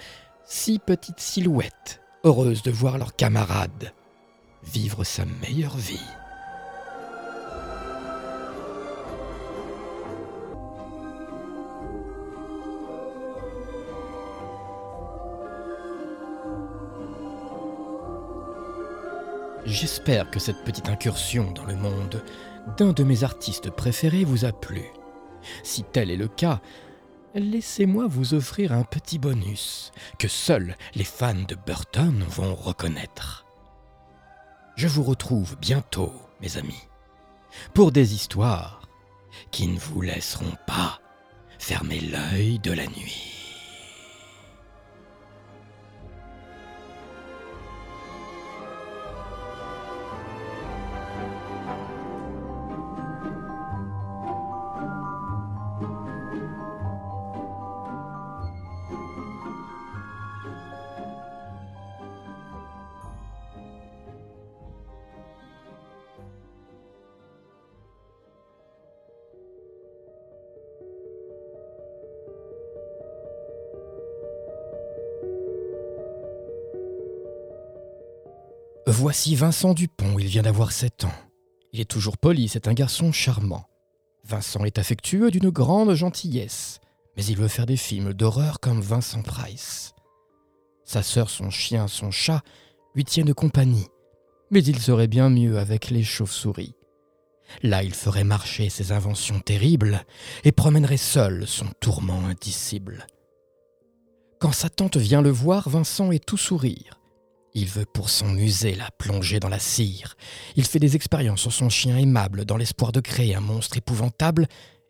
six 0.45 0.81
petites 0.81 1.21
silhouettes, 1.21 2.01
heureuses 2.25 2.63
de 2.65 2.73
voir 2.73 2.99
leurs 2.99 3.15
camarades 3.15 3.93
vivre 4.65 5.05
sa 5.05 5.25
meilleure 5.25 5.77
vie. 5.77 6.01
J'espère 19.67 20.31
que 20.31 20.41
cette 20.41 20.65
petite 20.65 20.89
incursion 20.89 21.53
dans 21.53 21.65
le 21.65 21.77
monde 21.77 22.23
d'un 22.79 22.93
de 22.93 23.05
mes 23.05 23.25
artistes 23.25 23.71
préférés 23.71 24.25
vous 24.25 24.45
a 24.45 24.53
plu. 24.53 24.85
Si 25.63 25.83
tel 25.83 26.11
est 26.11 26.17
le 26.17 26.29
cas, 26.29 26.61
laissez-moi 27.35 28.07
vous 28.09 28.35
offrir 28.35 28.73
un 28.73 28.85
petit 28.85 29.19
bonus 29.19 29.93
que 30.19 30.29
seuls 30.29 30.77
les 30.95 31.05
fans 31.05 31.35
de 31.47 31.57
Burton 31.67 32.25
vont 32.29 32.55
reconnaître. 32.55 33.47
Je 34.77 34.89
vous 34.89 35.03
retrouve 35.03 35.57
bientôt, 35.61 36.13
mes 36.41 36.57
amis, 36.57 36.89
pour 37.75 37.93
des 37.93 38.15
histoires 38.15 38.83
qui 39.51 39.69
ne 39.69 39.79
vous 39.79 40.01
laisseront 40.01 40.57
pas 40.67 41.01
fermer 41.59 42.01
l'œil 42.01 42.59
de 42.61 42.73
la 42.73 42.87
nuit. 42.87 43.40
Voici 79.11 79.35
Vincent 79.35 79.75
Dupont, 79.75 80.21
il 80.21 80.29
vient 80.29 80.43
d'avoir 80.43 80.71
sept 80.71 81.03
ans. 81.03 81.13
Il 81.73 81.81
est 81.81 81.91
toujours 81.91 82.17
poli, 82.17 82.47
c'est 82.47 82.69
un 82.69 82.75
garçon 82.75 83.11
charmant. 83.11 83.65
Vincent 84.23 84.65
est 84.65 84.79
affectueux 84.79 85.33
d'une 85.33 85.51
grande 85.51 85.95
gentillesse, 85.95 86.79
mais 87.17 87.25
il 87.25 87.37
veut 87.37 87.49
faire 87.49 87.67
des 87.67 87.77
films 87.77 88.15
d'horreur 88.15 88.61
comme 88.61 88.81
Vincent 88.81 89.23
Price. 89.23 89.95
Sa 90.85 91.03
sœur, 91.03 91.29
son 91.29 91.51
chien, 91.51 91.89
son 91.89 92.13
chat 92.13 92.43
lui 92.95 93.05
tiennent 93.05 93.35
compagnie, 93.35 93.89
mais 94.53 94.63
il 94.63 94.79
serait 94.79 95.09
bien 95.09 95.29
mieux 95.29 95.59
avec 95.59 95.91
les 95.91 96.05
chauves-souris. 96.05 96.77
Là, 97.65 97.83
il 97.83 97.95
ferait 97.95 98.23
marcher 98.23 98.69
ses 98.69 98.93
inventions 98.93 99.41
terribles 99.41 100.05
et 100.45 100.53
promènerait 100.53 100.97
seul 100.97 101.49
son 101.49 101.67
tourment 101.81 102.27
indicible. 102.27 103.09
Quand 104.39 104.53
sa 104.53 104.69
tante 104.71 104.99
vient 104.99 105.21
le 105.21 105.31
voir, 105.31 105.69
Vincent 105.69 106.13
est 106.13 106.25
tout 106.25 106.37
sourire. 106.37 107.00
Il 107.55 107.67
veut 107.67 107.85
pour 107.85 108.11
son 108.11 108.29
musée 108.29 108.75
la 108.75 108.91
plonger 108.93 109.41
dans 109.41 109.49
la 109.49 109.59
cire. 109.59 110.17
Il 110.57 110.65
fait 110.65 110.79
des 110.79 110.95
expériences 110.95 111.41
sur 111.41 111.53
son 111.53 111.69
chien 111.69 111.97
aimable 111.97 112.45
dans 112.45 112.57
l'espoir 112.57 112.93
de 112.93 113.01
créer 113.01 113.35
un 113.35 113.41
monstre 113.41 113.77
épouvantable 113.77 114.47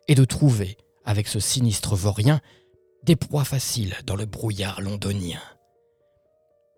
et 0.07 0.15
de 0.15 0.25
trouver, 0.25 0.77
avec 1.03 1.27
ce 1.27 1.39
sinistre 1.39 1.95
vaurien, 1.95 2.39
des 3.03 3.15
proies 3.15 3.45
faciles 3.45 3.95
dans 4.05 4.15
le 4.15 4.25
brouillard 4.25 4.81
londonien. 4.81 5.41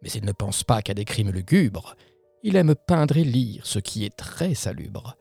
Mais 0.01 0.09
il 0.09 0.25
ne 0.25 0.31
pense 0.31 0.63
pas 0.63 0.81
qu'à 0.81 0.93
des 0.93 1.05
crimes 1.05 1.31
lugubres. 1.31 1.95
Il 2.43 2.55
aime 2.55 2.75
peindre 2.75 3.17
et 3.17 3.23
lire, 3.23 3.65
ce 3.65 3.79
qui 3.79 4.05
est 4.05 4.15
très 4.15 4.53
salubre. 4.53 5.15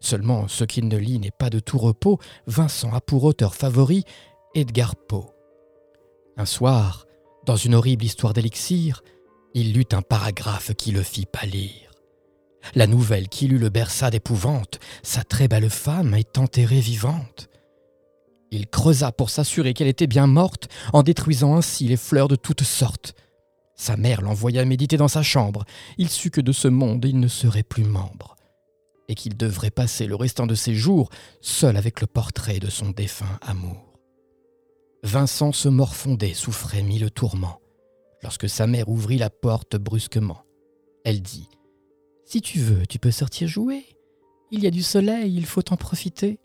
Seulement, 0.00 0.48
ce 0.48 0.64
qu'il 0.64 0.88
ne 0.88 0.96
lit 0.96 1.20
n'est 1.20 1.30
pas 1.30 1.50
de 1.50 1.60
tout 1.60 1.78
repos. 1.78 2.18
Vincent 2.46 2.92
a 2.92 3.00
pour 3.00 3.22
auteur 3.22 3.54
favori 3.54 4.04
Edgar 4.54 4.96
Poe. 4.96 5.32
Un 6.36 6.46
soir, 6.46 7.06
dans 7.46 7.56
une 7.56 7.74
horrible 7.74 8.04
histoire 8.04 8.32
d'élixir, 8.32 9.02
il 9.54 9.72
lut 9.72 9.92
un 9.92 10.02
paragraphe 10.02 10.74
qui 10.74 10.92
le 10.92 11.02
fit 11.02 11.26
pâlir. 11.26 11.90
La 12.74 12.86
nouvelle 12.86 13.28
qui 13.28 13.48
lut 13.48 13.58
le 13.58 13.68
berça 13.68 14.10
d'épouvante, 14.10 14.78
sa 15.02 15.24
très 15.24 15.48
belle 15.48 15.68
femme 15.68 16.14
est 16.14 16.38
enterrée 16.38 16.80
vivante. 16.80 17.48
Il 18.50 18.68
creusa 18.68 19.12
pour 19.12 19.30
s'assurer 19.30 19.74
qu'elle 19.74 19.88
était 19.88 20.06
bien 20.06 20.26
morte, 20.26 20.68
en 20.92 21.02
détruisant 21.02 21.56
ainsi 21.56 21.88
les 21.88 21.96
fleurs 21.96 22.28
de 22.28 22.36
toutes 22.36 22.62
sortes. 22.62 23.14
Sa 23.74 23.96
mère 23.96 24.22
l'envoya 24.22 24.64
méditer 24.64 24.96
dans 24.96 25.08
sa 25.08 25.22
chambre. 25.22 25.64
Il 25.98 26.08
sut 26.08 26.30
que 26.30 26.40
de 26.40 26.52
ce 26.52 26.68
monde 26.68 27.04
il 27.04 27.18
ne 27.18 27.28
serait 27.28 27.62
plus 27.62 27.84
membre, 27.84 28.36
et 29.08 29.14
qu'il 29.14 29.36
devrait 29.36 29.70
passer 29.70 30.06
le 30.06 30.14
restant 30.14 30.46
de 30.46 30.54
ses 30.54 30.74
jours 30.74 31.10
seul 31.40 31.76
avec 31.76 32.00
le 32.00 32.06
portrait 32.06 32.60
de 32.60 32.70
son 32.70 32.90
défunt 32.90 33.38
amour. 33.40 33.98
Vincent 35.02 35.52
se 35.52 35.68
morfondait, 35.68 36.34
souffrait 36.34 36.82
mille 36.82 37.10
tourments 37.10 37.58
lorsque 38.22 38.48
sa 38.48 38.66
mère 38.66 38.88
ouvrit 38.88 39.18
la 39.18 39.30
porte 39.30 39.76
brusquement. 39.76 40.42
Elle 41.04 41.22
dit 41.22 41.48
Si 42.24 42.40
tu 42.40 42.58
veux, 42.58 42.86
tu 42.86 42.98
peux 42.98 43.10
sortir 43.10 43.48
jouer. 43.48 43.84
Il 44.50 44.62
y 44.62 44.66
a 44.66 44.70
du 44.70 44.82
soleil, 44.82 45.34
il 45.34 45.46
faut 45.46 45.72
en 45.72 45.76
profiter. 45.76 46.38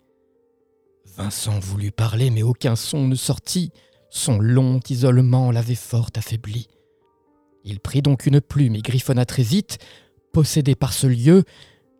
Vincent 1.16 1.60
voulut 1.60 1.92
parler, 1.92 2.30
mais 2.30 2.44
aucun 2.44 2.76
son 2.76 3.08
ne 3.08 3.16
sortit. 3.16 3.72
Son 4.10 4.40
long 4.40 4.80
isolement 4.90 5.52
l'avait 5.52 5.76
fort 5.76 6.10
affaibli. 6.16 6.68
Il 7.64 7.80
prit 7.80 8.02
donc 8.02 8.26
une 8.26 8.40
plume 8.40 8.76
et 8.76 8.82
griffonna 8.82 9.26
très 9.26 9.44
vite, 9.44 9.78
possédé 10.32 10.76
par 10.76 10.94
ce 10.94 11.08
lieu. 11.08 11.44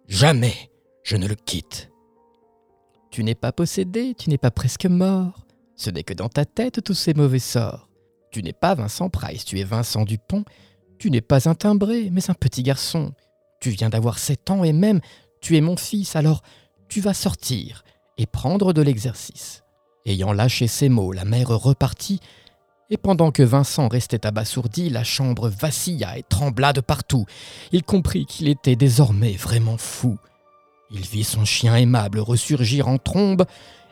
Jamais 0.08 0.72
je 1.04 1.18
ne 1.18 1.28
le 1.28 1.36
quitte. 1.36 1.90
Tu 3.12 3.24
n'es 3.24 3.36
pas 3.36 3.52
possédé, 3.52 4.14
tu 4.18 4.30
n'es 4.30 4.38
pas 4.38 4.52
presque 4.52 4.86
mort. 4.86 5.46
Ce 5.76 5.90
n'est 5.90 6.04
que 6.04 6.14
dans 6.14 6.30
ta 6.30 6.46
tête 6.46 6.84
tous 6.84 6.94
ces 6.94 7.14
mauvais 7.14 7.40
sorts. 7.40 7.87
Tu 8.32 8.44
n'es 8.44 8.54
pas 8.54 8.76
Vincent 8.76 9.10
Price, 9.10 9.46
tu 9.46 9.60
es 9.60 9.64
Vincent 9.64 10.04
Dupont. 10.04 10.44
Tu 11.00 11.12
n'es 11.12 11.22
pas 11.22 11.48
un 11.48 11.56
timbré, 11.56 12.10
mais 12.12 12.30
un 12.30 12.34
petit 12.34 12.64
garçon. 12.64 13.14
Tu 13.60 13.70
viens 13.70 13.90
d'avoir 13.90 14.20
sept 14.20 14.50
ans 14.50 14.64
et 14.64 14.74
même 14.74 15.00
tu 15.42 15.58
es 15.58 15.62
mon 15.62 15.78
fils, 15.78 16.16
alors 16.16 16.42
tu 16.90 17.02
vas 17.02 17.14
sortir 17.14 17.84
et 18.18 18.26
prendre 18.26 18.74
de 18.74 18.82
l'exercice. 18.82 19.64
Ayant 20.06 20.34
lâché 20.34 20.68
ces 20.68 20.90
mots, 20.90 21.12
la 21.12 21.26
mère 21.26 21.50
repartit, 21.50 22.20
et 22.90 22.98
pendant 22.98 23.32
que 23.32 23.44
Vincent 23.44 23.90
restait 23.90 24.26
abasourdi, 24.26 24.90
la 24.90 25.04
chambre 25.04 25.50
vacilla 25.50 26.18
et 26.18 26.24
trembla 26.24 26.72
de 26.72 26.80
partout. 26.80 27.26
Il 27.74 27.84
comprit 27.84 28.26
qu'il 28.26 28.48
était 28.48 28.78
désormais 28.78 29.34
vraiment 29.34 29.78
fou. 29.78 30.18
Il 30.90 31.02
vit 31.02 31.26
son 31.26 31.44
chien 31.44 31.76
aimable 31.76 32.20
ressurgir 32.20 32.88
en 32.88 32.98
trombe, 32.98 33.46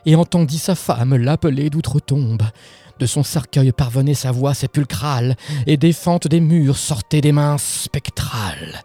et 0.06 0.14
entendit 0.14 0.58
sa 0.58 0.74
femme 0.74 1.16
l'appeler 1.16 1.68
d'outre-tombe. 1.68 2.42
De 2.98 3.06
son 3.06 3.22
cercueil 3.22 3.72
parvenait 3.72 4.14
sa 4.14 4.32
voix 4.32 4.54
sépulcrale, 4.54 5.36
et 5.66 5.76
des 5.76 5.92
fentes 5.92 6.28
des 6.28 6.40
murs 6.40 6.78
sortaient 6.78 7.20
des 7.20 7.32
mains 7.32 7.58
spectrales. 7.58 8.82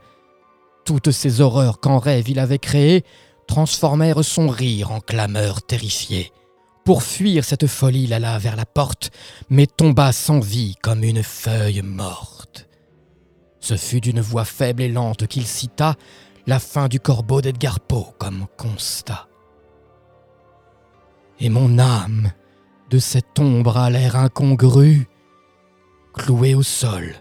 Toutes 0.85 1.11
ces 1.11 1.41
horreurs 1.41 1.79
qu'en 1.79 1.99
rêve 1.99 2.29
il 2.29 2.39
avait 2.39 2.57
créées 2.57 3.03
transformèrent 3.47 4.23
son 4.23 4.47
rire 4.47 4.91
en 4.91 4.99
clameur 4.99 5.61
terrifiée. 5.61 6.31
Pour 6.85 7.03
fuir 7.03 7.45
cette 7.45 7.67
folie, 7.67 8.03
il 8.03 8.13
alla 8.13 8.37
vers 8.39 8.55
la 8.55 8.65
porte, 8.65 9.11
mais 9.49 9.67
tomba 9.67 10.11
sans 10.11 10.39
vie 10.39 10.75
comme 10.81 11.03
une 11.03 11.21
feuille 11.21 11.81
morte. 11.81 12.67
Ce 13.59 13.77
fut 13.77 14.01
d'une 14.01 14.21
voix 14.21 14.45
faible 14.45 14.81
et 14.81 14.89
lente 14.89 15.27
qu'il 15.27 15.45
cita 15.45 15.95
la 16.47 16.59
fin 16.59 16.87
du 16.87 16.99
corbeau 16.99 17.41
d'Edgar 17.41 17.79
Poe 17.79 18.13
comme 18.17 18.47
constat. 18.57 19.27
Et 21.39 21.49
mon 21.49 21.77
âme, 21.77 22.31
de 22.91 22.99
cette 22.99 23.39
ombre 23.39 23.77
à 23.77 23.89
l'air 23.89 24.17
incongru, 24.17 25.07
clouée 26.13 26.55
au 26.55 26.61
sol, 26.61 27.15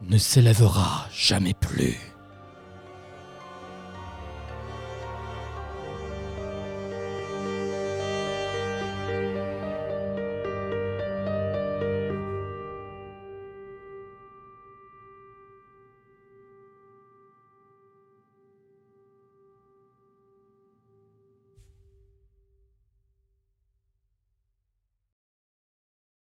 ne 0.00 0.16
s'élèvera 0.16 1.06
jamais 1.12 1.52
plus. 1.52 2.15